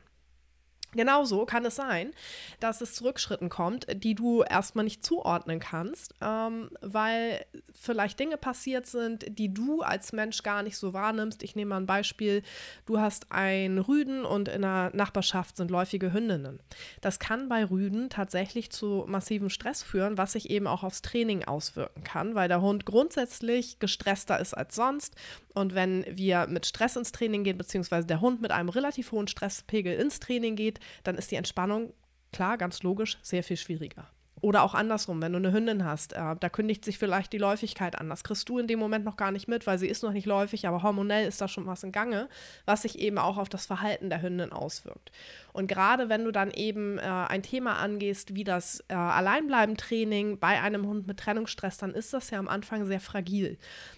Genauso 0.93 1.45
kann 1.45 1.65
es 1.65 1.75
sein, 1.75 2.11
dass 2.59 2.81
es 2.81 2.93
zu 2.95 3.05
Rückschritten 3.05 3.49
kommt, 3.49 3.87
die 3.93 4.15
du 4.15 4.43
erstmal 4.43 4.85
nicht 4.85 5.05
zuordnen 5.05 5.59
kannst, 5.59 6.13
ähm, 6.21 6.69
weil 6.81 7.45
vielleicht 7.73 8.19
Dinge 8.19 8.37
passiert 8.37 8.85
sind, 8.85 9.25
die 9.37 9.53
du 9.53 9.81
als 9.81 10.13
Mensch 10.13 10.43
gar 10.43 10.63
nicht 10.63 10.77
so 10.77 10.93
wahrnimmst. 10.93 11.43
Ich 11.43 11.55
nehme 11.55 11.69
mal 11.69 11.77
ein 11.77 11.85
Beispiel. 11.85 12.43
Du 12.85 12.99
hast 12.99 13.31
einen 13.31 13.79
Rüden 13.79 14.25
und 14.25 14.47
in 14.47 14.61
der 14.61 14.91
Nachbarschaft 14.93 15.57
sind 15.57 15.71
läufige 15.71 16.13
Hündinnen. 16.13 16.59
Das 17.01 17.19
kann 17.19 17.49
bei 17.49 17.65
Rüden 17.65 18.09
tatsächlich 18.09 18.71
zu 18.71 19.05
massivem 19.07 19.49
Stress 19.49 19.83
führen, 19.83 20.17
was 20.17 20.33
sich 20.33 20.49
eben 20.49 20.67
auch 20.67 20.83
aufs 20.83 21.01
Training 21.01 21.43
auswirken 21.43 22.03
kann, 22.03 22.35
weil 22.35 22.47
der 22.47 22.61
Hund 22.61 22.85
grundsätzlich 22.85 23.79
gestresster 23.79 24.39
ist 24.39 24.53
als 24.53 24.75
sonst. 24.75 25.15
Und 25.53 25.75
wenn 25.75 26.05
wir 26.09 26.47
mit 26.47 26.65
Stress 26.65 26.95
ins 26.95 27.11
Training 27.11 27.43
gehen, 27.43 27.57
beziehungsweise 27.57 28.07
der 28.07 28.21
Hund 28.21 28.41
mit 28.41 28.51
einem 28.51 28.69
relativ 28.69 29.11
hohen 29.11 29.27
Stresspegel 29.27 29.93
ins 29.93 30.19
Training 30.19 30.55
geht, 30.55 30.79
dann 31.03 31.15
ist 31.15 31.31
die 31.31 31.35
Entspannung, 31.35 31.93
klar, 32.31 32.57
ganz 32.57 32.83
logisch, 32.83 33.17
sehr 33.21 33.43
viel 33.43 33.57
schwieriger. 33.57 34.07
Oder 34.43 34.63
auch 34.63 34.73
andersrum, 34.73 35.21
wenn 35.21 35.31
du 35.31 35.37
eine 35.37 35.53
Hündin 35.53 35.85
hast, 35.85 36.11
äh, 36.11 36.35
da 36.37 36.49
kündigt 36.49 36.83
sich 36.83 36.97
vielleicht 36.97 37.31
die 37.31 37.37
Läufigkeit 37.37 37.97
an. 37.97 38.09
Das 38.09 38.25
kriegst 38.25 38.49
du 38.49 38.59
in 38.59 38.67
dem 38.67 38.77
Moment 38.77 39.05
noch 39.05 39.15
gar 39.15 39.31
nicht 39.31 39.47
mit, 39.47 39.65
weil 39.65 39.79
sie 39.79 39.87
ist 39.87 40.03
noch 40.03 40.11
nicht 40.11 40.25
läufig, 40.25 40.67
aber 40.67 40.83
hormonell 40.83 41.25
ist 41.25 41.39
da 41.39 41.47
schon 41.47 41.65
was 41.65 41.83
in 41.83 41.93
Gange, 41.93 42.27
was 42.65 42.81
sich 42.81 42.99
eben 42.99 43.17
auch 43.19 43.37
auf 43.37 43.47
das 43.47 43.65
Verhalten 43.65 44.09
der 44.09 44.21
Hündin 44.21 44.51
auswirkt. 44.51 45.13
Und 45.53 45.67
gerade 45.67 46.09
wenn 46.09 46.25
du 46.25 46.31
dann 46.31 46.51
eben 46.51 46.97
äh, 46.97 47.03
ein 47.03 47.41
Thema 47.41 47.77
angehst, 47.77 48.35
wie 48.35 48.43
das 48.43 48.83
äh, 48.89 48.95
Alleinbleiben-Training 48.95 50.39
bei 50.39 50.61
einem 50.61 50.87
Hund 50.87 51.07
mit 51.07 51.21
Trennungsstress, 51.21 51.77
dann 51.77 51.93
ist 51.93 52.13
das 52.13 52.29
ja 52.29 52.37
am 52.37 52.49
Anfang 52.49 52.85
sehr 52.85 52.99
fragil. 52.99 53.57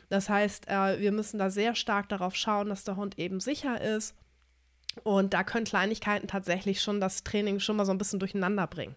Das 0.10 0.30
heißt, 0.30 0.68
äh, 0.68 1.00
wir 1.00 1.12
müssen 1.12 1.40
da 1.40 1.50
sehr 1.50 1.74
stark 1.74 2.08
darauf 2.10 2.36
schauen, 2.36 2.70
dass 2.70 2.84
der 2.84 2.98
Hund 2.98 3.18
eben 3.18 3.40
sicher 3.40 3.82
ist 3.82 4.14
und 5.04 5.34
da 5.34 5.44
können 5.44 5.66
Kleinigkeiten 5.66 6.28
tatsächlich 6.28 6.82
schon 6.82 7.02
das 7.02 7.24
Training 7.24 7.60
schon 7.60 7.76
mal 7.76 7.86
so 7.86 7.92
ein 7.92 7.98
bisschen 7.98 8.20
durcheinander 8.20 8.68
bringen. 8.68 8.96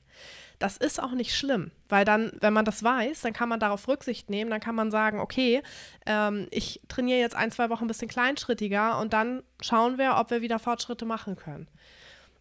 Das 0.59 0.77
ist 0.77 1.01
auch 1.01 1.13
nicht 1.13 1.37
schlimm, 1.37 1.71
weil 1.89 2.05
dann, 2.05 2.33
wenn 2.41 2.53
man 2.53 2.65
das 2.65 2.83
weiß, 2.83 3.21
dann 3.21 3.33
kann 3.33 3.49
man 3.49 3.61
darauf 3.61 3.87
Rücksicht 3.87 4.29
nehmen, 4.29 4.51
dann 4.51 4.61
kann 4.61 4.75
man 4.75 4.91
sagen, 4.91 5.21
okay, 5.21 5.63
ähm, 6.07 6.49
ich 6.51 6.81
trainiere 6.89 7.21
jetzt 7.21 7.37
ein, 7.37 7.53
zwei 7.53 7.71
Wochen 7.71 7.85
ein 7.85 7.89
bisschen 7.89 8.09
kleinschrittiger 8.09 8.99
und 8.99 9.13
dann 9.13 9.43
schauen 9.61 9.99
wir, 9.99 10.17
ob 10.17 10.31
wir 10.31 10.43
wieder 10.43 10.59
Fortschritte 10.59 11.05
machen 11.05 11.37
können. 11.37 11.69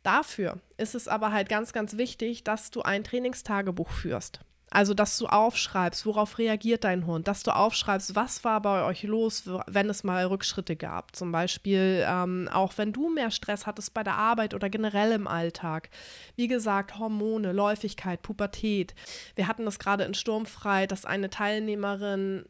Dafür 0.02 0.60
ist 0.78 0.96
es 0.96 1.08
aber 1.08 1.32
halt 1.32 1.50
ganz, 1.50 1.74
ganz 1.74 1.98
wichtig, 1.98 2.44
dass 2.44 2.72
du 2.72 2.82
ein 2.82 3.04
Trainingstagebuch 3.04 3.90
führst. 3.92 4.40
Also, 4.70 4.94
dass 4.94 5.18
du 5.18 5.28
aufschreibst, 5.28 6.06
worauf 6.06 6.38
reagiert 6.38 6.84
dein 6.84 7.06
Hund, 7.06 7.28
dass 7.28 7.44
du 7.44 7.56
aufschreibst, 7.56 8.16
was 8.16 8.44
war 8.44 8.62
bei 8.62 8.84
euch 8.84 9.04
los, 9.04 9.44
wenn 9.66 9.90
es 9.90 10.04
mal 10.04 10.26
Rückschritte 10.26 10.76
gab. 10.76 11.16
Zum 11.16 11.32
Beispiel 11.32 12.06
ähm, 12.06 12.50
auch, 12.52 12.74
wenn 12.78 12.92
du 12.92 13.10
mehr 13.10 13.32
Stress 13.32 13.66
hattest 13.66 13.94
bei 13.94 14.04
der 14.04 14.16
Arbeit 14.16 14.54
oder 14.54 14.70
generell 14.70 15.14
im 15.14 15.28
Alltag. 15.28 15.90
Wie 16.36 16.50
gesagt, 16.50 17.00
Hormone, 17.00 17.54
Läufigkeit, 17.54 18.22
Pubertät. 18.22 18.94
Wir 19.36 19.48
hatten 19.48 19.64
das 19.64 19.80
gerade 19.80 20.04
in 20.04 20.14
Sturmfrei, 20.14 20.86
dass 20.86 21.06
eine 21.06 21.30
Teilnehmerin 21.30 22.46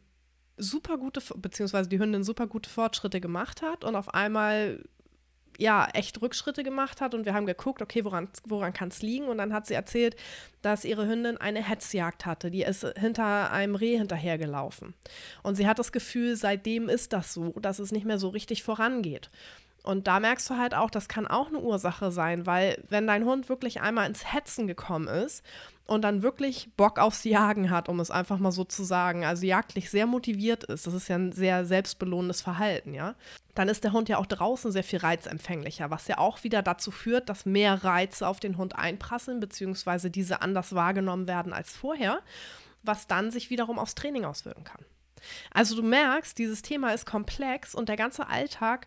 super 0.56 0.98
gute, 0.98 1.22
beziehungsweise 1.36 1.88
die 1.88 2.00
Hündin 2.00 2.24
super 2.24 2.48
gute 2.48 2.68
Fortschritte 2.68 3.20
gemacht 3.20 3.62
hat 3.62 3.84
und 3.84 3.94
auf 3.94 4.12
einmal 4.12 4.82
ja, 5.58 5.88
echt 5.92 6.22
Rückschritte 6.22 6.62
gemacht 6.62 7.00
hat 7.00 7.14
und 7.14 7.26
wir 7.26 7.34
haben 7.34 7.44
geguckt, 7.44 7.82
okay, 7.82 8.04
woran, 8.04 8.28
woran 8.46 8.72
kann 8.72 8.88
es 8.88 9.02
liegen? 9.02 9.26
Und 9.26 9.38
dann 9.38 9.52
hat 9.52 9.66
sie 9.66 9.74
erzählt, 9.74 10.14
dass 10.62 10.84
ihre 10.84 11.06
Hündin 11.08 11.36
eine 11.36 11.68
Hetzjagd 11.68 12.26
hatte. 12.26 12.50
Die 12.50 12.62
ist 12.62 12.86
hinter 12.96 13.50
einem 13.50 13.74
Reh 13.74 13.98
hinterhergelaufen. 13.98 14.94
Und 15.42 15.56
sie 15.56 15.66
hat 15.66 15.80
das 15.80 15.90
Gefühl, 15.90 16.36
seitdem 16.36 16.88
ist 16.88 17.12
das 17.12 17.34
so, 17.34 17.50
dass 17.60 17.80
es 17.80 17.90
nicht 17.90 18.06
mehr 18.06 18.20
so 18.20 18.28
richtig 18.28 18.62
vorangeht. 18.62 19.30
Und 19.88 20.06
da 20.06 20.20
merkst 20.20 20.50
du 20.50 20.58
halt 20.58 20.74
auch, 20.74 20.90
das 20.90 21.08
kann 21.08 21.26
auch 21.26 21.48
eine 21.48 21.60
Ursache 21.60 22.12
sein, 22.12 22.44
weil 22.44 22.84
wenn 22.90 23.06
dein 23.06 23.24
Hund 23.24 23.48
wirklich 23.48 23.80
einmal 23.80 24.06
ins 24.06 24.34
Hetzen 24.34 24.66
gekommen 24.66 25.08
ist 25.08 25.42
und 25.86 26.02
dann 26.02 26.20
wirklich 26.20 26.68
Bock 26.76 26.98
aufs 26.98 27.24
Jagen 27.24 27.70
hat, 27.70 27.88
um 27.88 27.98
es 27.98 28.10
einfach 28.10 28.36
mal 28.36 28.52
so 28.52 28.64
zu 28.64 28.84
sagen, 28.84 29.24
also 29.24 29.46
jagdlich 29.46 29.88
sehr 29.88 30.04
motiviert 30.04 30.62
ist, 30.64 30.86
das 30.86 30.92
ist 30.92 31.08
ja 31.08 31.16
ein 31.16 31.32
sehr 31.32 31.64
selbstbelohnendes 31.64 32.42
Verhalten, 32.42 32.92
ja, 32.92 33.14
dann 33.54 33.70
ist 33.70 33.82
der 33.82 33.92
Hund 33.92 34.10
ja 34.10 34.18
auch 34.18 34.26
draußen 34.26 34.72
sehr 34.72 34.84
viel 34.84 34.98
reizempfänglicher, 34.98 35.90
was 35.90 36.06
ja 36.06 36.18
auch 36.18 36.44
wieder 36.44 36.60
dazu 36.60 36.90
führt, 36.90 37.30
dass 37.30 37.46
mehr 37.46 37.82
Reize 37.82 38.28
auf 38.28 38.40
den 38.40 38.58
Hund 38.58 38.76
einprasseln, 38.76 39.40
beziehungsweise 39.40 40.10
diese 40.10 40.42
anders 40.42 40.74
wahrgenommen 40.74 41.26
werden 41.26 41.54
als 41.54 41.74
vorher, 41.74 42.20
was 42.82 43.06
dann 43.06 43.30
sich 43.30 43.48
wiederum 43.48 43.78
aufs 43.78 43.94
Training 43.94 44.26
auswirken 44.26 44.64
kann. 44.64 44.84
Also 45.50 45.76
du 45.76 45.82
merkst, 45.82 46.36
dieses 46.36 46.60
Thema 46.60 46.92
ist 46.92 47.06
komplex 47.06 47.74
und 47.74 47.88
der 47.88 47.96
ganze 47.96 48.28
Alltag 48.28 48.86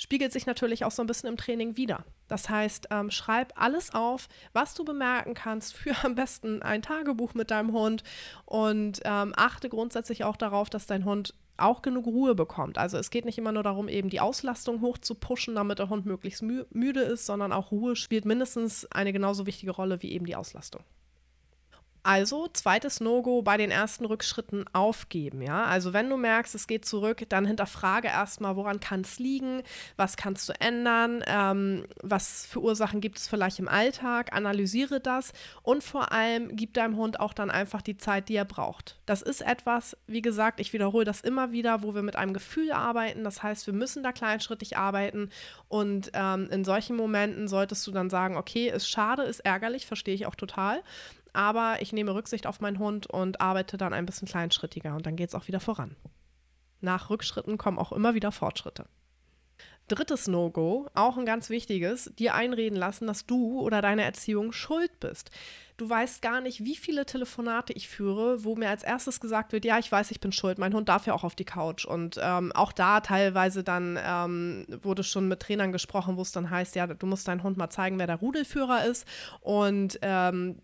spiegelt 0.00 0.32
sich 0.32 0.46
natürlich 0.46 0.84
auch 0.86 0.90
so 0.90 1.02
ein 1.02 1.06
bisschen 1.06 1.28
im 1.28 1.36
Training 1.36 1.76
wieder. 1.76 2.04
Das 2.26 2.48
heißt, 2.48 2.88
ähm, 2.90 3.10
schreib 3.10 3.52
alles 3.54 3.92
auf, 3.92 4.28
was 4.54 4.72
du 4.74 4.82
bemerken 4.82 5.34
kannst, 5.34 5.74
für 5.74 5.94
am 6.04 6.14
besten 6.14 6.62
ein 6.62 6.80
Tagebuch 6.80 7.34
mit 7.34 7.50
deinem 7.50 7.72
Hund 7.72 8.02
und 8.46 9.00
ähm, 9.04 9.34
achte 9.36 9.68
grundsätzlich 9.68 10.24
auch 10.24 10.36
darauf, 10.36 10.70
dass 10.70 10.86
dein 10.86 11.04
Hund 11.04 11.34
auch 11.58 11.82
genug 11.82 12.06
Ruhe 12.06 12.34
bekommt. 12.34 12.78
Also 12.78 12.96
es 12.96 13.10
geht 13.10 13.26
nicht 13.26 13.36
immer 13.36 13.52
nur 13.52 13.62
darum, 13.62 13.88
eben 13.88 14.08
die 14.08 14.20
Auslastung 14.20 14.80
hoch 14.80 14.96
zu 14.96 15.14
pushen, 15.14 15.56
damit 15.56 15.78
der 15.78 15.90
Hund 15.90 16.06
möglichst 16.06 16.40
mü 16.40 16.64
müde 16.70 17.02
ist, 17.02 17.26
sondern 17.26 17.52
auch 17.52 17.70
Ruhe 17.70 17.94
spielt 17.94 18.24
mindestens 18.24 18.86
eine 18.86 19.12
genauso 19.12 19.44
wichtige 19.44 19.72
Rolle 19.72 20.00
wie 20.02 20.12
eben 20.12 20.24
die 20.24 20.36
Auslastung. 20.36 20.82
Also, 22.02 22.48
zweites 22.48 23.00
No-Go 23.00 23.42
bei 23.42 23.58
den 23.58 23.70
ersten 23.70 24.06
Rückschritten 24.06 24.64
aufgeben, 24.72 25.42
ja. 25.42 25.64
Also, 25.64 25.92
wenn 25.92 26.08
du 26.08 26.16
merkst, 26.16 26.54
es 26.54 26.66
geht 26.66 26.86
zurück, 26.86 27.24
dann 27.28 27.44
hinterfrage 27.44 28.08
erstmal, 28.08 28.56
woran 28.56 28.80
kann 28.80 29.02
es 29.02 29.18
liegen, 29.18 29.62
was 29.96 30.16
kannst 30.16 30.48
du 30.48 30.54
ändern, 30.60 31.22
ähm, 31.26 31.84
was 32.02 32.46
für 32.46 32.60
Ursachen 32.60 33.02
gibt 33.02 33.18
es 33.18 33.28
vielleicht 33.28 33.58
im 33.58 33.68
Alltag, 33.68 34.32
analysiere 34.32 35.00
das 35.00 35.32
und 35.62 35.84
vor 35.84 36.10
allem 36.12 36.56
gib 36.56 36.72
deinem 36.72 36.96
Hund 36.96 37.20
auch 37.20 37.34
dann 37.34 37.50
einfach 37.50 37.82
die 37.82 37.98
Zeit, 37.98 38.30
die 38.30 38.36
er 38.36 38.46
braucht. 38.46 38.98
Das 39.04 39.20
ist 39.20 39.42
etwas, 39.42 39.94
wie 40.06 40.22
gesagt, 40.22 40.58
ich 40.58 40.72
wiederhole 40.72 41.04
das 41.04 41.20
immer 41.20 41.52
wieder, 41.52 41.82
wo 41.82 41.94
wir 41.94 42.02
mit 42.02 42.16
einem 42.16 42.32
Gefühl 42.32 42.72
arbeiten. 42.72 43.24
Das 43.24 43.42
heißt, 43.42 43.66
wir 43.66 43.74
müssen 43.74 44.02
da 44.02 44.12
kleinschrittig 44.12 44.78
arbeiten 44.78 45.28
und 45.68 46.10
ähm, 46.14 46.48
in 46.50 46.64
solchen 46.64 46.96
Momenten 46.96 47.46
solltest 47.46 47.86
du 47.86 47.90
dann 47.90 48.08
sagen, 48.08 48.38
okay, 48.38 48.70
ist 48.70 48.88
schade, 48.88 49.22
ist 49.24 49.40
ärgerlich, 49.40 49.86
verstehe 49.86 50.14
ich 50.14 50.24
auch 50.24 50.34
total 50.34 50.82
aber 51.32 51.76
ich 51.80 51.92
nehme 51.92 52.14
Rücksicht 52.14 52.46
auf 52.46 52.60
meinen 52.60 52.78
Hund 52.78 53.06
und 53.06 53.40
arbeite 53.40 53.76
dann 53.76 53.92
ein 53.92 54.06
bisschen 54.06 54.28
kleinschrittiger 54.28 54.94
und 54.94 55.06
dann 55.06 55.16
geht 55.16 55.28
es 55.28 55.34
auch 55.34 55.48
wieder 55.48 55.60
voran. 55.60 55.96
Nach 56.80 57.10
Rückschritten 57.10 57.58
kommen 57.58 57.78
auch 57.78 57.92
immer 57.92 58.14
wieder 58.14 58.32
Fortschritte. 58.32 58.86
Drittes 59.88 60.28
No-Go, 60.28 60.88
auch 60.94 61.16
ein 61.16 61.26
ganz 61.26 61.50
wichtiges, 61.50 62.12
dir 62.16 62.34
einreden 62.34 62.78
lassen, 62.78 63.08
dass 63.08 63.26
du 63.26 63.60
oder 63.60 63.82
deine 63.82 64.04
Erziehung 64.04 64.52
schuld 64.52 65.00
bist. 65.00 65.30
Du 65.76 65.88
weißt 65.88 66.22
gar 66.22 66.40
nicht, 66.40 66.64
wie 66.64 66.76
viele 66.76 67.06
Telefonate 67.06 67.72
ich 67.72 67.88
führe, 67.88 68.44
wo 68.44 68.54
mir 68.54 68.68
als 68.68 68.84
erstes 68.84 69.18
gesagt 69.18 69.52
wird, 69.52 69.64
ja, 69.64 69.78
ich 69.78 69.90
weiß, 69.90 70.12
ich 70.12 70.20
bin 70.20 70.30
schuld, 70.30 70.58
mein 70.58 70.74
Hund 70.74 70.88
darf 70.88 71.06
ja 71.06 71.14
auch 71.14 71.24
auf 71.24 71.34
die 71.34 71.44
Couch. 71.44 71.86
Und 71.86 72.20
ähm, 72.22 72.52
auch 72.52 72.70
da 72.70 73.00
teilweise 73.00 73.64
dann 73.64 73.98
ähm, 74.00 74.66
wurde 74.82 75.02
schon 75.02 75.26
mit 75.26 75.40
Trainern 75.40 75.72
gesprochen, 75.72 76.16
wo 76.16 76.22
es 76.22 76.30
dann 76.30 76.50
heißt, 76.50 76.76
ja, 76.76 76.86
du 76.86 77.06
musst 77.06 77.26
deinen 77.26 77.42
Hund 77.42 77.56
mal 77.56 77.70
zeigen, 77.70 77.98
wer 77.98 78.06
der 78.06 78.20
Rudelführer 78.20 78.84
ist. 78.84 79.06
Und 79.40 79.98
ähm, 80.02 80.60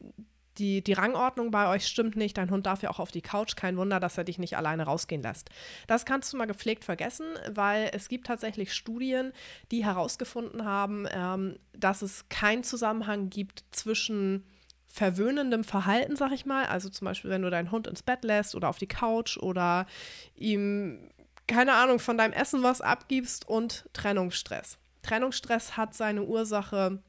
die, 0.59 0.83
die 0.83 0.93
Rangordnung 0.93 1.51
bei 1.51 1.69
euch 1.69 1.87
stimmt 1.87 2.17
nicht, 2.17 2.37
dein 2.37 2.51
Hund 2.51 2.67
darf 2.67 2.83
ja 2.83 2.91
auch 2.91 2.99
auf 2.99 3.11
die 3.11 3.23
Couch, 3.23 3.57
kein 3.57 3.77
Wunder, 3.77 4.01
dass 4.01 4.19
er 4.19 4.25
dich 4.25 4.39
nicht 4.39 4.57
alleine 4.57 4.85
rausgehen 4.85 5.23
lässt. 5.23 5.51
Das 5.87 6.05
kannst 6.05 6.33
du 6.33 6.37
mal 6.37 6.47
gepflegt 6.47 6.85
vergessen, 6.85 7.27
weil 7.51 7.91
es 7.93 8.09
gibt 8.09 8.27
tatsächlich 8.27 8.73
Studien, 8.73 9.33
die 9.71 9.85
herausgefunden 9.85 10.65
haben, 10.65 11.07
ähm, 11.11 11.59
dass 11.73 12.03
es 12.03 12.29
keinen 12.29 12.65
Zusammenhang 12.65 13.31
gibt 13.31 13.65
zwischen 13.71 14.45
verwöhnendem 14.87 15.63
Verhalten, 15.63 16.17
sag 16.17 16.33
ich 16.33 16.47
mal, 16.47 16.65
also 16.65 16.89
zum 16.89 17.05
Beispiel, 17.05 17.31
wenn 17.31 17.43
du 17.43 17.51
deinen 17.51 17.71
Hund 17.71 17.87
ins 17.87 18.03
Bett 18.03 18.25
lässt 18.25 18.55
oder 18.55 18.71
auf 18.71 18.79
die 18.79 18.87
Couch 18.87 19.37
oder 19.37 19.87
ihm, 20.35 21.11
keine 21.47 21.75
Ahnung, 21.75 21.99
von 21.99 22.17
deinem 22.17 22.33
Essen 22.33 22.63
was 22.63 22.81
abgibst 22.81 23.47
und 23.47 23.85
Trennungsstress. 23.93 24.79
Trennungsstress 25.03 25.77
hat 25.77 25.95
seine 25.95 26.25
Ursache 26.25 27.03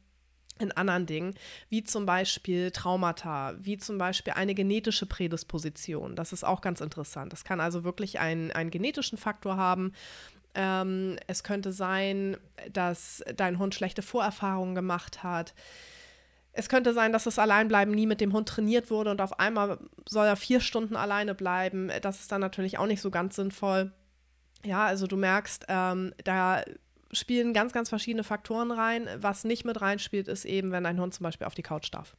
in 0.60 0.72
anderen 0.72 1.06
Dingen, 1.06 1.36
wie 1.70 1.84
zum 1.84 2.06
Beispiel 2.06 2.72
Traumata, 2.72 3.56
wie 3.60 3.78
zum 3.78 3.98
Beispiel 3.98 4.34
eine 4.34 4.56
genetische 4.56 5.06
Prädisposition. 5.06 6.16
Das 6.16 6.34
ist 6.34 6.44
auch 6.44 6.62
ganz 6.62 6.82
interessant. 6.82 7.34
Das 7.34 7.44
kann 7.44 7.60
also 7.60 7.84
wirklich 7.84 8.20
einen, 8.20 8.52
einen 8.52 8.72
genetischen 8.72 9.18
Faktor 9.18 9.58
haben. 9.58 9.94
Ähm, 10.56 11.18
es 11.28 11.44
könnte 11.44 11.72
sein, 11.72 12.38
dass 12.72 13.24
dein 13.36 13.60
Hund 13.60 13.76
schlechte 13.76 14.02
Vorerfahrungen 14.02 14.76
gemacht 14.76 15.24
hat. 15.24 15.54
Es 16.52 16.70
könnte 16.70 16.94
sein, 16.94 17.14
dass 17.14 17.26
das 17.26 17.38
Alleinbleiben 17.38 17.94
nie 17.94 18.08
mit 18.08 18.20
dem 18.20 18.34
Hund 18.34 18.50
trainiert 18.50 18.90
wurde 18.90 19.12
und 19.12 19.22
auf 19.22 19.40
einmal 19.40 19.78
soll 20.10 20.26
er 20.26 20.36
vier 20.36 20.60
Stunden 20.60 20.96
alleine 20.96 21.36
bleiben. 21.36 21.92
Das 22.02 22.20
ist 22.20 22.32
dann 22.32 22.42
natürlich 22.42 22.80
auch 22.80 22.88
nicht 22.88 23.02
so 23.02 23.12
ganz 23.12 23.36
sinnvoll. 23.36 23.92
Ja, 24.66 24.86
also 24.86 25.06
du 25.06 25.18
merkst, 25.18 25.66
ähm, 25.68 26.16
da 26.24 26.64
spielen 27.12 27.54
ganz, 27.54 27.74
ganz 27.74 27.90
verschiedene 27.90 28.24
Faktoren 28.24 28.72
rein. 28.72 29.08
Was 29.18 29.44
nicht 29.44 29.66
mit 29.66 29.82
reinspielt, 29.82 30.28
ist 30.28 30.46
eben, 30.46 30.72
wenn 30.72 30.86
ein 30.86 31.00
Hund 31.00 31.14
zum 31.14 31.24
Beispiel 31.24 31.48
auf 31.48 31.56
die 31.56 31.64
Couch 31.64 31.90
darf. 31.92 32.16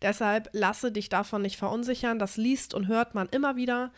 Deshalb 0.00 0.48
lasse 0.52 0.90
dich 0.90 1.08
davon 1.08 1.42
nicht 1.42 1.56
verunsichern. 1.56 2.18
Das 2.18 2.36
liest 2.36 2.74
und 2.74 2.88
hört 2.88 3.14
man 3.14 3.28
immer 3.28 3.56
wieder. 3.56 3.92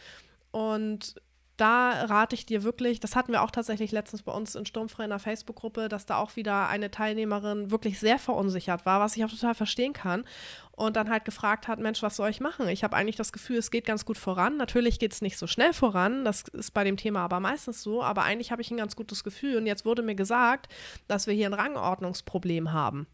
Und 0.50 1.16
da 1.56 2.04
rate 2.06 2.34
ich 2.34 2.46
dir 2.46 2.64
wirklich, 2.64 2.98
das 2.98 3.14
hatten 3.14 3.32
wir 3.32 3.42
auch 3.42 3.50
tatsächlich 3.52 3.92
letztens 3.92 4.22
bei 4.22 4.32
uns 4.32 4.56
in 4.56 4.66
Sturmfrei 4.66 5.04
in 5.04 5.10
der 5.10 5.20
Facebook-Gruppe, 5.20 5.88
dass 5.88 6.04
da 6.04 6.16
auch 6.16 6.34
wieder 6.34 6.68
eine 6.68 6.90
Teilnehmerin 6.90 7.70
wirklich 7.70 8.00
sehr 8.00 8.18
verunsichert 8.18 8.84
war, 8.86 9.00
was 9.00 9.16
ich 9.16 9.24
auch 9.24 9.30
total 9.30 9.54
verstehen 9.54 9.92
kann. 9.92 10.24
Und 10.72 10.96
dann 10.96 11.08
halt 11.08 11.24
gefragt 11.24 11.68
hat, 11.68 11.78
Mensch, 11.78 12.02
was 12.02 12.16
soll 12.16 12.30
ich 12.30 12.40
machen? 12.40 12.66
Ich 12.68 12.82
habe 12.82 12.96
eigentlich 12.96 13.14
das 13.14 13.32
Gefühl, 13.32 13.58
es 13.58 13.70
geht 13.70 13.86
ganz 13.86 14.04
gut 14.04 14.18
voran. 14.18 14.56
Natürlich 14.56 14.98
geht 14.98 15.12
es 15.12 15.22
nicht 15.22 15.38
so 15.38 15.46
schnell 15.46 15.72
voran, 15.72 16.24
das 16.24 16.42
ist 16.48 16.72
bei 16.72 16.82
dem 16.82 16.96
Thema 16.96 17.20
aber 17.20 17.38
meistens 17.38 17.82
so, 17.82 18.02
aber 18.02 18.24
eigentlich 18.24 18.50
habe 18.50 18.60
ich 18.60 18.72
ein 18.72 18.76
ganz 18.76 18.96
gutes 18.96 19.22
Gefühl. 19.22 19.56
Und 19.56 19.66
jetzt 19.66 19.84
wurde 19.84 20.02
mir 20.02 20.16
gesagt, 20.16 20.72
dass 21.06 21.28
wir 21.28 21.34
hier 21.34 21.46
ein 21.46 21.54
Rangordnungsproblem 21.54 22.72
haben. 22.72 23.06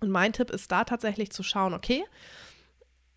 Und 0.00 0.10
mein 0.10 0.32
Tipp 0.32 0.50
ist 0.50 0.70
da 0.70 0.84
tatsächlich 0.84 1.32
zu 1.32 1.42
schauen, 1.42 1.74
okay, 1.74 2.04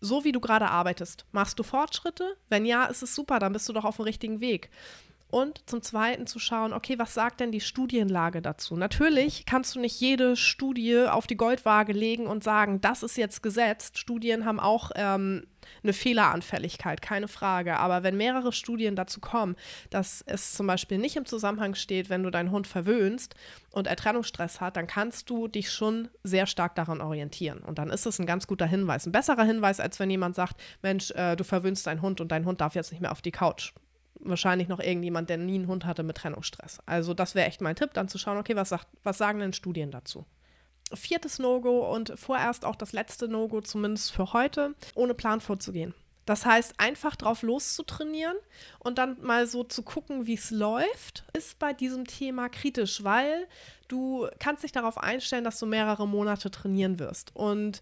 so 0.00 0.24
wie 0.24 0.32
du 0.32 0.40
gerade 0.40 0.68
arbeitest, 0.68 1.26
machst 1.32 1.58
du 1.58 1.62
Fortschritte? 1.62 2.36
Wenn 2.48 2.64
ja, 2.64 2.86
ist 2.86 3.02
es 3.02 3.14
super, 3.14 3.38
dann 3.38 3.52
bist 3.52 3.68
du 3.68 3.72
doch 3.72 3.84
auf 3.84 3.96
dem 3.96 4.04
richtigen 4.04 4.40
Weg. 4.40 4.70
Und 5.30 5.68
zum 5.68 5.82
Zweiten 5.82 6.26
zu 6.26 6.38
schauen, 6.38 6.72
okay, 6.72 6.98
was 6.98 7.14
sagt 7.14 7.40
denn 7.40 7.52
die 7.52 7.60
Studienlage 7.60 8.42
dazu? 8.42 8.76
Natürlich 8.76 9.46
kannst 9.46 9.74
du 9.74 9.80
nicht 9.80 10.00
jede 10.00 10.36
Studie 10.36 11.06
auf 11.08 11.26
die 11.26 11.36
Goldwaage 11.36 11.92
legen 11.92 12.26
und 12.26 12.42
sagen, 12.42 12.80
das 12.80 13.02
ist 13.02 13.16
jetzt 13.16 13.42
gesetzt. 13.42 13.98
Studien 13.98 14.44
haben 14.44 14.58
auch 14.58 14.90
ähm, 14.96 15.46
eine 15.82 15.92
Fehleranfälligkeit, 15.92 17.00
keine 17.00 17.28
Frage. 17.28 17.78
Aber 17.78 18.02
wenn 18.02 18.16
mehrere 18.16 18.52
Studien 18.52 18.96
dazu 18.96 19.20
kommen, 19.20 19.56
dass 19.90 20.22
es 20.26 20.52
zum 20.54 20.66
Beispiel 20.66 20.98
nicht 20.98 21.16
im 21.16 21.26
Zusammenhang 21.26 21.76
steht, 21.76 22.10
wenn 22.10 22.24
du 22.24 22.30
deinen 22.30 22.50
Hund 22.50 22.66
verwöhnst 22.66 23.34
und 23.70 23.86
er 23.86 23.96
Trennungsstress 23.96 24.60
hat, 24.60 24.76
dann 24.76 24.88
kannst 24.88 25.30
du 25.30 25.46
dich 25.46 25.70
schon 25.70 26.08
sehr 26.24 26.46
stark 26.46 26.74
daran 26.74 27.00
orientieren. 27.00 27.58
Und 27.60 27.78
dann 27.78 27.90
ist 27.90 28.06
es 28.06 28.18
ein 28.18 28.26
ganz 28.26 28.48
guter 28.48 28.66
Hinweis. 28.66 29.06
Ein 29.06 29.12
besserer 29.12 29.44
Hinweis, 29.44 29.78
als 29.78 30.00
wenn 30.00 30.10
jemand 30.10 30.34
sagt, 30.34 30.60
Mensch, 30.82 31.12
äh, 31.12 31.36
du 31.36 31.44
verwöhnst 31.44 31.86
deinen 31.86 32.02
Hund 32.02 32.20
und 32.20 32.32
dein 32.32 32.46
Hund 32.46 32.60
darf 32.60 32.74
jetzt 32.74 32.90
nicht 32.90 33.00
mehr 33.00 33.12
auf 33.12 33.22
die 33.22 33.30
Couch 33.30 33.72
wahrscheinlich 34.22 34.68
noch 34.68 34.80
irgendjemand, 34.80 35.30
der 35.30 35.38
nie 35.38 35.56
einen 35.56 35.66
Hund 35.66 35.84
hatte 35.84 36.02
mit 36.02 36.16
Trennungsstress. 36.16 36.78
Also 36.86 37.14
das 37.14 37.34
wäre 37.34 37.46
echt 37.46 37.60
mein 37.60 37.76
Tipp, 37.76 37.94
dann 37.94 38.08
zu 38.08 38.18
schauen, 38.18 38.38
okay, 38.38 38.56
was, 38.56 38.68
sagt, 38.68 38.86
was 39.02 39.18
sagen 39.18 39.40
denn 39.40 39.52
Studien 39.52 39.90
dazu? 39.90 40.24
Viertes 40.92 41.38
No-Go 41.38 41.92
und 41.92 42.12
vorerst 42.16 42.64
auch 42.64 42.76
das 42.76 42.92
letzte 42.92 43.28
No-Go, 43.28 43.60
zumindest 43.60 44.12
für 44.12 44.32
heute, 44.32 44.74
ohne 44.94 45.14
Plan 45.14 45.40
vorzugehen. 45.40 45.94
Das 46.26 46.44
heißt, 46.46 46.74
einfach 46.78 47.16
drauf 47.16 47.42
loszutrainieren 47.42 48.36
und 48.78 48.98
dann 48.98 49.20
mal 49.20 49.46
so 49.46 49.64
zu 49.64 49.82
gucken, 49.82 50.26
wie 50.26 50.34
es 50.34 50.50
läuft, 50.50 51.24
ist 51.32 51.58
bei 51.58 51.72
diesem 51.72 52.06
Thema 52.06 52.48
kritisch, 52.48 53.02
weil 53.02 53.48
du 53.88 54.28
kannst 54.38 54.62
dich 54.62 54.72
darauf 54.72 54.98
einstellen, 54.98 55.44
dass 55.44 55.58
du 55.58 55.66
mehrere 55.66 56.06
Monate 56.06 56.50
trainieren 56.50 56.98
wirst. 56.98 57.34
Und 57.34 57.80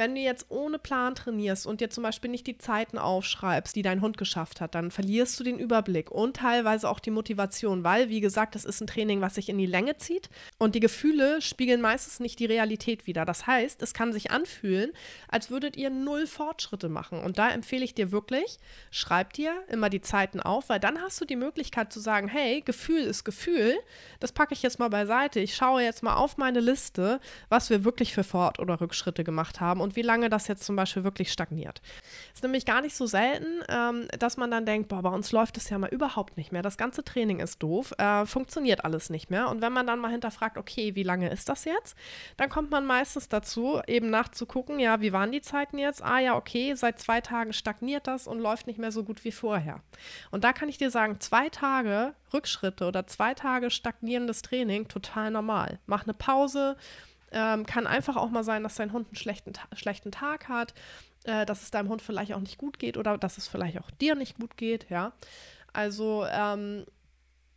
wenn 0.00 0.14
du 0.14 0.20
jetzt 0.22 0.46
ohne 0.48 0.78
Plan 0.78 1.14
trainierst 1.14 1.66
und 1.66 1.82
dir 1.82 1.90
zum 1.90 2.02
Beispiel 2.04 2.30
nicht 2.30 2.46
die 2.46 2.56
Zeiten 2.56 2.96
aufschreibst, 2.96 3.76
die 3.76 3.82
dein 3.82 4.00
Hund 4.00 4.16
geschafft 4.16 4.62
hat, 4.62 4.74
dann 4.74 4.90
verlierst 4.90 5.38
du 5.38 5.44
den 5.44 5.58
Überblick 5.58 6.10
und 6.10 6.38
teilweise 6.38 6.88
auch 6.88 7.00
die 7.00 7.10
Motivation, 7.10 7.84
weil, 7.84 8.08
wie 8.08 8.22
gesagt, 8.22 8.54
das 8.54 8.64
ist 8.64 8.80
ein 8.80 8.86
Training, 8.86 9.20
was 9.20 9.34
sich 9.34 9.50
in 9.50 9.58
die 9.58 9.66
Länge 9.66 9.98
zieht 9.98 10.30
und 10.56 10.74
die 10.74 10.80
Gefühle 10.80 11.42
spiegeln 11.42 11.82
meistens 11.82 12.18
nicht 12.18 12.38
die 12.38 12.46
Realität 12.46 13.06
wider. 13.06 13.26
Das 13.26 13.46
heißt, 13.46 13.82
es 13.82 13.92
kann 13.92 14.14
sich 14.14 14.30
anfühlen, 14.30 14.90
als 15.28 15.50
würdet 15.50 15.76
ihr 15.76 15.90
null 15.90 16.26
Fortschritte 16.26 16.88
machen. 16.88 17.20
Und 17.22 17.36
da 17.36 17.50
empfehle 17.50 17.84
ich 17.84 17.94
dir 17.94 18.10
wirklich, 18.10 18.58
schreib 18.90 19.34
dir 19.34 19.52
immer 19.68 19.90
die 19.90 20.00
Zeiten 20.00 20.40
auf, 20.40 20.70
weil 20.70 20.80
dann 20.80 21.02
hast 21.02 21.20
du 21.20 21.26
die 21.26 21.36
Möglichkeit 21.36 21.92
zu 21.92 22.00
sagen, 22.00 22.26
hey, 22.26 22.62
Gefühl 22.62 23.02
ist 23.02 23.24
Gefühl, 23.24 23.78
das 24.18 24.32
packe 24.32 24.54
ich 24.54 24.62
jetzt 24.62 24.78
mal 24.78 24.88
beiseite. 24.88 25.40
Ich 25.40 25.54
schaue 25.54 25.82
jetzt 25.82 26.02
mal 26.02 26.14
auf 26.14 26.38
meine 26.38 26.60
Liste, 26.60 27.20
was 27.50 27.68
wir 27.68 27.84
wirklich 27.84 28.14
für 28.14 28.24
Fort- 28.24 28.60
oder 28.60 28.80
Rückschritte 28.80 29.24
gemacht 29.24 29.60
haben 29.60 29.82
und 29.82 29.89
und 29.90 29.96
wie 29.96 30.02
lange 30.02 30.30
das 30.30 30.46
jetzt 30.46 30.62
zum 30.62 30.76
Beispiel 30.76 31.02
wirklich 31.02 31.32
stagniert. 31.32 31.82
Ist 32.32 32.44
nämlich 32.44 32.64
gar 32.64 32.80
nicht 32.80 32.94
so 32.94 33.06
selten, 33.06 33.64
ähm, 33.68 34.06
dass 34.20 34.36
man 34.36 34.48
dann 34.48 34.64
denkt, 34.64 34.88
boah, 34.88 35.02
bei 35.02 35.10
uns 35.10 35.32
läuft 35.32 35.56
es 35.56 35.68
ja 35.68 35.78
mal 35.78 35.90
überhaupt 35.90 36.36
nicht 36.36 36.52
mehr. 36.52 36.62
Das 36.62 36.78
ganze 36.78 37.02
Training 37.02 37.40
ist 37.40 37.60
doof, 37.60 37.92
äh, 37.98 38.24
funktioniert 38.24 38.84
alles 38.84 39.10
nicht 39.10 39.30
mehr. 39.30 39.48
Und 39.48 39.62
wenn 39.62 39.72
man 39.72 39.88
dann 39.88 39.98
mal 39.98 40.12
hinterfragt, 40.12 40.56
okay, 40.58 40.94
wie 40.94 41.02
lange 41.02 41.28
ist 41.28 41.48
das 41.48 41.64
jetzt? 41.64 41.96
Dann 42.36 42.48
kommt 42.48 42.70
man 42.70 42.86
meistens 42.86 43.28
dazu, 43.28 43.80
eben 43.88 44.10
nachzugucken, 44.10 44.78
ja, 44.78 45.00
wie 45.00 45.12
waren 45.12 45.32
die 45.32 45.42
Zeiten 45.42 45.76
jetzt? 45.78 46.04
Ah 46.04 46.20
ja, 46.20 46.36
okay, 46.36 46.74
seit 46.76 47.00
zwei 47.00 47.20
Tagen 47.20 47.52
stagniert 47.52 48.06
das 48.06 48.28
und 48.28 48.38
läuft 48.38 48.68
nicht 48.68 48.78
mehr 48.78 48.92
so 48.92 49.02
gut 49.02 49.24
wie 49.24 49.32
vorher. 49.32 49.80
Und 50.30 50.44
da 50.44 50.52
kann 50.52 50.68
ich 50.68 50.78
dir 50.78 50.92
sagen, 50.92 51.18
zwei 51.18 51.48
Tage 51.48 52.14
Rückschritte 52.32 52.86
oder 52.86 53.08
zwei 53.08 53.34
Tage 53.34 53.70
stagnierendes 53.70 54.42
Training, 54.42 54.86
total 54.86 55.32
normal. 55.32 55.80
Mach 55.86 56.04
eine 56.04 56.14
Pause, 56.14 56.76
ähm, 57.32 57.66
kann 57.66 57.86
einfach 57.86 58.16
auch 58.16 58.30
mal 58.30 58.44
sein, 58.44 58.62
dass 58.62 58.74
dein 58.74 58.92
Hund 58.92 59.08
einen 59.08 59.16
schlechten, 59.16 59.52
schlechten 59.74 60.10
Tag 60.12 60.48
hat, 60.48 60.74
äh, 61.24 61.46
dass 61.46 61.62
es 61.62 61.70
deinem 61.70 61.88
Hund 61.88 62.02
vielleicht 62.02 62.32
auch 62.32 62.40
nicht 62.40 62.58
gut 62.58 62.78
geht 62.78 62.96
oder 62.96 63.18
dass 63.18 63.38
es 63.38 63.48
vielleicht 63.48 63.78
auch 63.80 63.90
dir 63.90 64.14
nicht 64.14 64.38
gut 64.38 64.56
geht, 64.56 64.88
ja. 64.90 65.12
Also 65.72 66.26
ähm, 66.30 66.84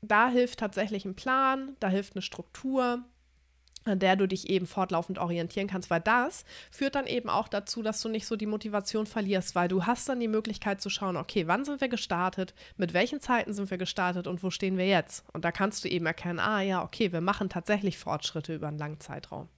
da 0.01 0.29
hilft 0.29 0.59
tatsächlich 0.59 1.05
ein 1.05 1.15
Plan, 1.15 1.75
da 1.79 1.87
hilft 1.89 2.15
eine 2.15 2.21
Struktur. 2.21 3.03
an 3.85 3.99
der 3.99 4.15
du 4.15 4.27
dich 4.27 4.49
eben 4.49 4.65
fortlaufend 4.65 5.19
orientieren 5.19 5.67
kannst, 5.67 5.89
weil 5.89 5.99
das 5.99 6.45
führt 6.71 6.95
dann 6.95 7.05
eben 7.05 7.29
auch 7.29 7.49
dazu, 7.49 7.81
dass 7.81 8.01
du 8.01 8.07
nicht 8.09 8.25
so 8.25 8.35
die 8.37 8.45
Motivation 8.45 9.05
verlierst, 9.05 9.55
weil 9.55 9.67
du 9.67 9.85
hast 9.85 10.07
dann 10.07 10.21
die 10.21 10.29
Möglichkeit 10.29 10.81
zu 10.81 10.89
schauen, 10.89 11.17
okay, 11.17 11.47
wann 11.47 11.65
sind 11.65 11.81
wir 11.81 11.89
gestartet, 11.89 12.53
mit 12.77 12.93
welchen 12.93 13.19
Zeiten 13.19 13.53
sind 13.53 13.69
wir 13.71 13.77
gestartet 13.77 14.27
und 14.27 14.41
wo 14.41 14.49
stehen 14.51 14.77
wir 14.77 14.87
jetzt? 14.87 15.25
Und 15.33 15.43
da 15.43 15.51
kannst 15.51 15.83
du 15.83 15.89
eben 15.89 16.05
erkennen, 16.05 16.39
ah 16.39 16.61
ja, 16.61 16.81
okay, 16.81 17.11
wir 17.11 17.21
machen 17.21 17.49
tatsächlich 17.49 17.97
Fortschritte 17.97 18.55
über 18.55 18.67
einen 18.69 18.79
langen 18.79 19.01
Zeitraum. 19.01 19.49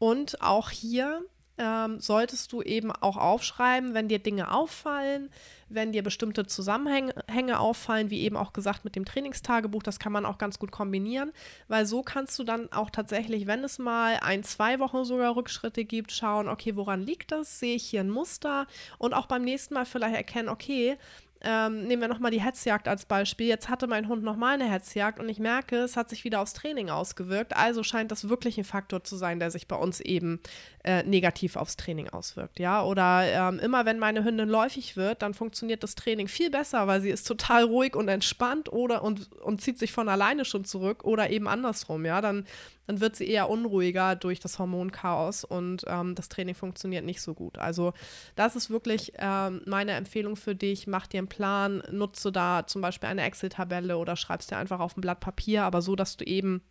Und 0.00 0.40
auch 0.40 0.70
hier 0.70 1.22
ähm, 1.58 2.00
solltest 2.00 2.52
du 2.52 2.62
eben 2.62 2.90
auch 2.90 3.18
aufschreiben, 3.18 3.92
wenn 3.92 4.08
dir 4.08 4.18
Dinge 4.18 4.50
auffallen, 4.50 5.30
wenn 5.68 5.92
dir 5.92 6.02
bestimmte 6.02 6.46
Zusammenhänge 6.46 7.60
auffallen, 7.60 8.08
wie 8.08 8.22
eben 8.22 8.38
auch 8.38 8.54
gesagt 8.54 8.86
mit 8.86 8.96
dem 8.96 9.04
Trainingstagebuch, 9.04 9.82
das 9.82 9.98
kann 9.98 10.10
man 10.10 10.24
auch 10.24 10.38
ganz 10.38 10.58
gut 10.58 10.72
kombinieren, 10.72 11.32
weil 11.68 11.84
so 11.84 12.02
kannst 12.02 12.38
du 12.38 12.44
dann 12.44 12.72
auch 12.72 12.88
tatsächlich, 12.88 13.46
wenn 13.46 13.62
es 13.62 13.78
mal 13.78 14.18
ein, 14.22 14.42
zwei 14.42 14.78
Wochen 14.78 15.04
sogar 15.04 15.36
Rückschritte 15.36 15.84
gibt, 15.84 16.12
schauen, 16.12 16.48
okay, 16.48 16.76
woran 16.76 17.02
liegt 17.02 17.30
das? 17.30 17.60
Sehe 17.60 17.76
ich 17.76 17.84
hier 17.84 18.00
ein 18.00 18.10
Muster? 18.10 18.66
Und 18.96 19.12
auch 19.12 19.26
beim 19.26 19.42
nächsten 19.42 19.74
Mal 19.74 19.84
vielleicht 19.84 20.16
erkennen, 20.16 20.48
okay, 20.48 20.96
ähm, 21.42 21.86
nehmen 21.86 22.02
wir 22.02 22.08
nochmal 22.08 22.30
die 22.30 22.42
Hetzjagd 22.42 22.86
als 22.86 23.06
Beispiel. 23.06 23.46
Jetzt 23.46 23.68
hatte 23.68 23.86
mein 23.86 24.08
Hund 24.08 24.22
nochmal 24.22 24.54
eine 24.54 24.70
Hetzjagd 24.70 25.18
und 25.18 25.28
ich 25.28 25.38
merke, 25.38 25.76
es 25.76 25.96
hat 25.96 26.10
sich 26.10 26.24
wieder 26.24 26.40
aufs 26.40 26.52
Training 26.52 26.90
ausgewirkt. 26.90 27.56
Also 27.56 27.82
scheint 27.82 28.10
das 28.10 28.28
wirklich 28.28 28.58
ein 28.58 28.64
Faktor 28.64 29.04
zu 29.04 29.16
sein, 29.16 29.38
der 29.38 29.50
sich 29.50 29.66
bei 29.66 29.76
uns 29.76 30.00
eben 30.00 30.40
äh, 30.84 31.02
negativ 31.02 31.56
aufs 31.56 31.76
Training 31.76 32.10
auswirkt. 32.10 32.58
Ja, 32.58 32.84
oder 32.84 33.22
ähm, 33.24 33.58
immer 33.58 33.86
wenn 33.86 33.98
meine 33.98 34.24
Hündin 34.24 34.48
läufig 34.48 34.96
wird, 34.96 35.22
dann 35.22 35.32
funktioniert 35.32 35.82
das 35.82 35.94
Training 35.94 36.28
viel 36.28 36.50
besser, 36.50 36.86
weil 36.86 37.00
sie 37.00 37.10
ist 37.10 37.26
total 37.26 37.64
ruhig 37.64 37.96
und 37.96 38.08
entspannt 38.08 38.70
oder 38.70 39.02
und, 39.02 39.32
und 39.42 39.62
zieht 39.62 39.78
sich 39.78 39.92
von 39.92 40.08
alleine 40.08 40.44
schon 40.44 40.64
zurück 40.64 41.04
oder 41.04 41.30
eben 41.30 41.48
andersrum. 41.48 42.04
Ja, 42.04 42.20
dann 42.20 42.46
dann 42.90 43.00
wird 43.00 43.14
sie 43.14 43.28
eher 43.28 43.48
unruhiger 43.48 44.16
durch 44.16 44.40
das 44.40 44.58
Hormonchaos 44.58 45.44
und 45.44 45.84
ähm, 45.86 46.16
das 46.16 46.28
Training 46.28 46.56
funktioniert 46.56 47.04
nicht 47.04 47.20
so 47.20 47.34
gut. 47.34 47.56
Also 47.56 47.92
das 48.34 48.56
ist 48.56 48.68
wirklich 48.68 49.12
ähm, 49.18 49.62
meine 49.64 49.92
Empfehlung 49.92 50.34
für 50.34 50.56
dich. 50.56 50.88
Mach 50.88 51.06
dir 51.06 51.18
einen 51.18 51.28
Plan, 51.28 51.84
nutze 51.92 52.32
da 52.32 52.66
zum 52.66 52.82
Beispiel 52.82 53.08
eine 53.08 53.22
Excel-Tabelle 53.22 53.96
oder 53.96 54.16
schreibst 54.16 54.50
dir 54.50 54.56
einfach 54.56 54.80
auf 54.80 54.96
ein 54.96 55.02
Blatt 55.02 55.20
Papier, 55.20 55.62
aber 55.62 55.82
so, 55.82 55.94
dass 55.94 56.16
du 56.16 56.24
eben 56.24 56.62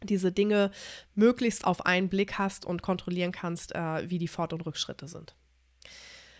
diese 0.00 0.30
Dinge 0.30 0.70
möglichst 1.16 1.64
auf 1.64 1.84
einen 1.84 2.08
Blick 2.08 2.38
hast 2.38 2.64
und 2.64 2.82
kontrollieren 2.82 3.32
kannst, 3.32 3.74
äh, 3.74 4.08
wie 4.08 4.18
die 4.18 4.28
Fort- 4.28 4.52
und 4.52 4.64
Rückschritte 4.64 5.08
sind. 5.08 5.34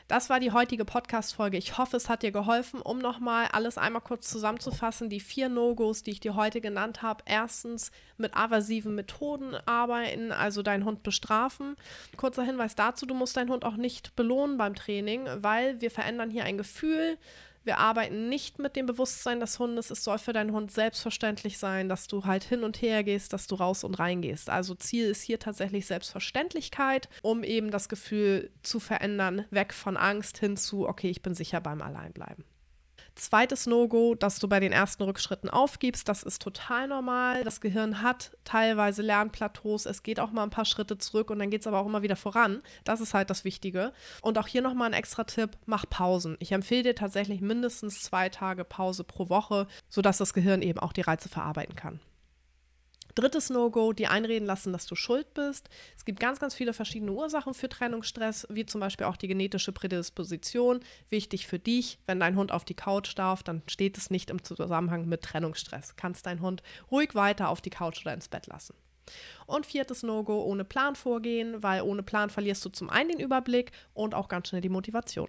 Das 0.08 0.30
war 0.30 0.40
die 0.40 0.52
heutige 0.52 0.86
Podcast-Folge. 0.86 1.58
Ich 1.58 1.76
hoffe, 1.76 1.98
es 1.98 2.08
hat 2.08 2.22
dir 2.22 2.32
geholfen, 2.32 2.80
um 2.80 2.98
nochmal 2.98 3.48
alles 3.52 3.76
einmal 3.76 4.00
kurz 4.00 4.30
zusammenzufassen. 4.30 5.10
Die 5.10 5.20
vier 5.20 5.50
No-Gos, 5.50 6.02
die 6.02 6.12
ich 6.12 6.20
dir 6.20 6.34
heute 6.34 6.62
genannt 6.62 7.02
habe. 7.02 7.22
Erstens 7.26 7.92
mit 8.16 8.34
aversiven 8.34 8.94
Methoden 8.94 9.54
arbeiten, 9.66 10.32
also 10.32 10.62
deinen 10.62 10.86
Hund 10.86 11.02
bestrafen. 11.02 11.76
Kurzer 12.16 12.42
Hinweis 12.42 12.74
dazu, 12.74 13.04
du 13.04 13.14
musst 13.14 13.36
deinen 13.36 13.50
Hund 13.50 13.66
auch 13.66 13.76
nicht 13.76 14.16
belohnen 14.16 14.56
beim 14.56 14.74
Training, 14.74 15.28
weil 15.42 15.82
wir 15.82 15.90
verändern 15.90 16.30
hier 16.30 16.44
ein 16.44 16.56
Gefühl, 16.56 17.18
wir 17.68 17.78
arbeiten 17.78 18.30
nicht 18.30 18.58
mit 18.58 18.76
dem 18.76 18.86
Bewusstsein 18.86 19.40
des 19.40 19.58
Hundes. 19.58 19.90
Es 19.90 20.02
soll 20.02 20.18
für 20.18 20.32
deinen 20.32 20.52
Hund 20.52 20.72
selbstverständlich 20.72 21.58
sein, 21.58 21.90
dass 21.90 22.06
du 22.06 22.24
halt 22.24 22.42
hin 22.42 22.64
und 22.64 22.80
her 22.80 23.04
gehst, 23.04 23.34
dass 23.34 23.46
du 23.46 23.56
raus 23.56 23.84
und 23.84 23.98
rein 23.98 24.22
gehst. 24.22 24.48
Also 24.48 24.74
Ziel 24.74 25.10
ist 25.10 25.22
hier 25.22 25.38
tatsächlich 25.38 25.86
Selbstverständlichkeit, 25.86 27.10
um 27.22 27.44
eben 27.44 27.70
das 27.70 27.90
Gefühl 27.90 28.50
zu 28.62 28.80
verändern, 28.80 29.44
weg 29.50 29.74
von 29.74 29.98
Angst 29.98 30.38
hin 30.38 30.56
zu, 30.56 30.88
okay, 30.88 31.10
ich 31.10 31.20
bin 31.20 31.34
sicher 31.34 31.60
beim 31.60 31.82
Alleinbleiben. 31.82 32.44
Zweites 33.18 33.66
No-Go, 33.66 34.14
dass 34.14 34.38
du 34.38 34.48
bei 34.48 34.60
den 34.60 34.72
ersten 34.72 35.02
Rückschritten 35.02 35.50
aufgibst, 35.50 36.08
das 36.08 36.22
ist 36.22 36.40
total 36.40 36.88
normal. 36.88 37.44
Das 37.44 37.60
Gehirn 37.60 38.02
hat 38.02 38.36
teilweise 38.44 39.02
Lernplateaus, 39.02 39.86
es 39.86 40.02
geht 40.02 40.20
auch 40.20 40.30
mal 40.30 40.44
ein 40.44 40.50
paar 40.50 40.64
Schritte 40.64 40.98
zurück 40.98 41.30
und 41.30 41.38
dann 41.38 41.50
geht 41.50 41.62
es 41.62 41.66
aber 41.66 41.80
auch 41.80 41.86
immer 41.86 42.02
wieder 42.02 42.16
voran. 42.16 42.62
Das 42.84 43.00
ist 43.00 43.14
halt 43.14 43.30
das 43.30 43.44
Wichtige. 43.44 43.92
Und 44.22 44.38
auch 44.38 44.46
hier 44.46 44.62
nochmal 44.62 44.88
ein 44.88 44.98
extra 44.98 45.24
Tipp, 45.24 45.56
mach 45.66 45.84
Pausen. 45.88 46.36
Ich 46.38 46.52
empfehle 46.52 46.84
dir 46.84 46.94
tatsächlich 46.94 47.40
mindestens 47.40 48.02
zwei 48.02 48.28
Tage 48.28 48.64
Pause 48.64 49.04
pro 49.04 49.28
Woche, 49.28 49.66
sodass 49.88 50.18
das 50.18 50.32
Gehirn 50.32 50.62
eben 50.62 50.78
auch 50.78 50.92
die 50.92 51.02
Reize 51.02 51.28
verarbeiten 51.28 51.76
kann. 51.76 52.00
Drittes 53.18 53.50
No-Go, 53.50 53.92
die 53.92 54.06
einreden 54.06 54.46
lassen, 54.46 54.72
dass 54.72 54.86
du 54.86 54.94
schuld 54.94 55.34
bist. 55.34 55.68
Es 55.96 56.04
gibt 56.04 56.20
ganz, 56.20 56.38
ganz 56.38 56.54
viele 56.54 56.72
verschiedene 56.72 57.10
Ursachen 57.10 57.52
für 57.52 57.68
Trennungsstress, 57.68 58.46
wie 58.48 58.64
zum 58.64 58.80
Beispiel 58.80 59.06
auch 59.06 59.16
die 59.16 59.26
genetische 59.26 59.72
Prädisposition. 59.72 60.78
Wichtig 61.10 61.48
für 61.48 61.58
dich, 61.58 61.98
wenn 62.06 62.20
dein 62.20 62.36
Hund 62.36 62.52
auf 62.52 62.64
die 62.64 62.74
Couch 62.74 63.18
darf, 63.18 63.42
dann 63.42 63.62
steht 63.66 63.98
es 63.98 64.10
nicht 64.10 64.30
im 64.30 64.44
Zusammenhang 64.44 65.08
mit 65.08 65.22
Trennungsstress. 65.22 65.96
Kannst 65.96 66.26
dein 66.26 66.40
Hund 66.40 66.62
ruhig 66.92 67.16
weiter 67.16 67.48
auf 67.48 67.60
die 67.60 67.70
Couch 67.70 68.02
oder 68.02 68.14
ins 68.14 68.28
Bett 68.28 68.46
lassen. 68.46 68.74
Und 69.46 69.66
viertes 69.66 70.04
No-Go, 70.04 70.44
ohne 70.44 70.64
Plan 70.64 70.94
vorgehen, 70.94 71.60
weil 71.60 71.82
ohne 71.82 72.04
Plan 72.04 72.30
verlierst 72.30 72.64
du 72.64 72.68
zum 72.68 72.88
einen 72.88 73.10
den 73.10 73.20
Überblick 73.20 73.72
und 73.94 74.14
auch 74.14 74.28
ganz 74.28 74.48
schnell 74.48 74.60
die 74.60 74.68
Motivation. 74.68 75.28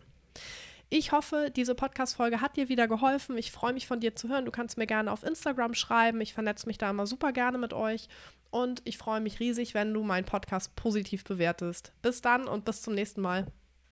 Ich 0.92 1.12
hoffe, 1.12 1.52
diese 1.56 1.76
Podcast-Folge 1.76 2.42
hat 2.42 2.58
dir 2.58 2.68
wieder 2.68 2.88
geholfen. 2.88 3.38
Ich 3.38 3.52
freue 3.52 3.74
mich 3.74 3.86
von 3.86 4.00
dir 4.00 4.16
zu 4.16 4.28
hören. 4.28 4.46
Du 4.46 4.52
kannst 4.52 4.78
mir 4.78 4.88
gerne 4.88 5.12
auf 5.12 5.24
Instagram 5.24 5.76
schreiben. 5.76 6.20
Ich 6.20 6.34
vernetze 6.34 6.66
mich 6.66 6.80
da 6.80 6.90
immer 6.90 7.06
super 7.06 7.32
gerne 7.32 7.60
mit 7.60 7.74
euch. 7.74 8.10
Und 8.50 8.82
ich 8.86 8.98
freue 8.98 9.22
mich 9.22 9.40
riesig, 9.40 9.76
wenn 9.76 9.94
du 9.94 10.04
meinen 10.04 10.26
Podcast 10.26 10.76
positiv 10.76 11.24
bewertest. 11.24 11.94
Bis 12.02 12.22
dann 12.22 12.48
und 12.48 12.66
bis 12.66 12.82
zum 12.82 12.96
nächsten 12.96 13.22
Mal. 13.22 13.46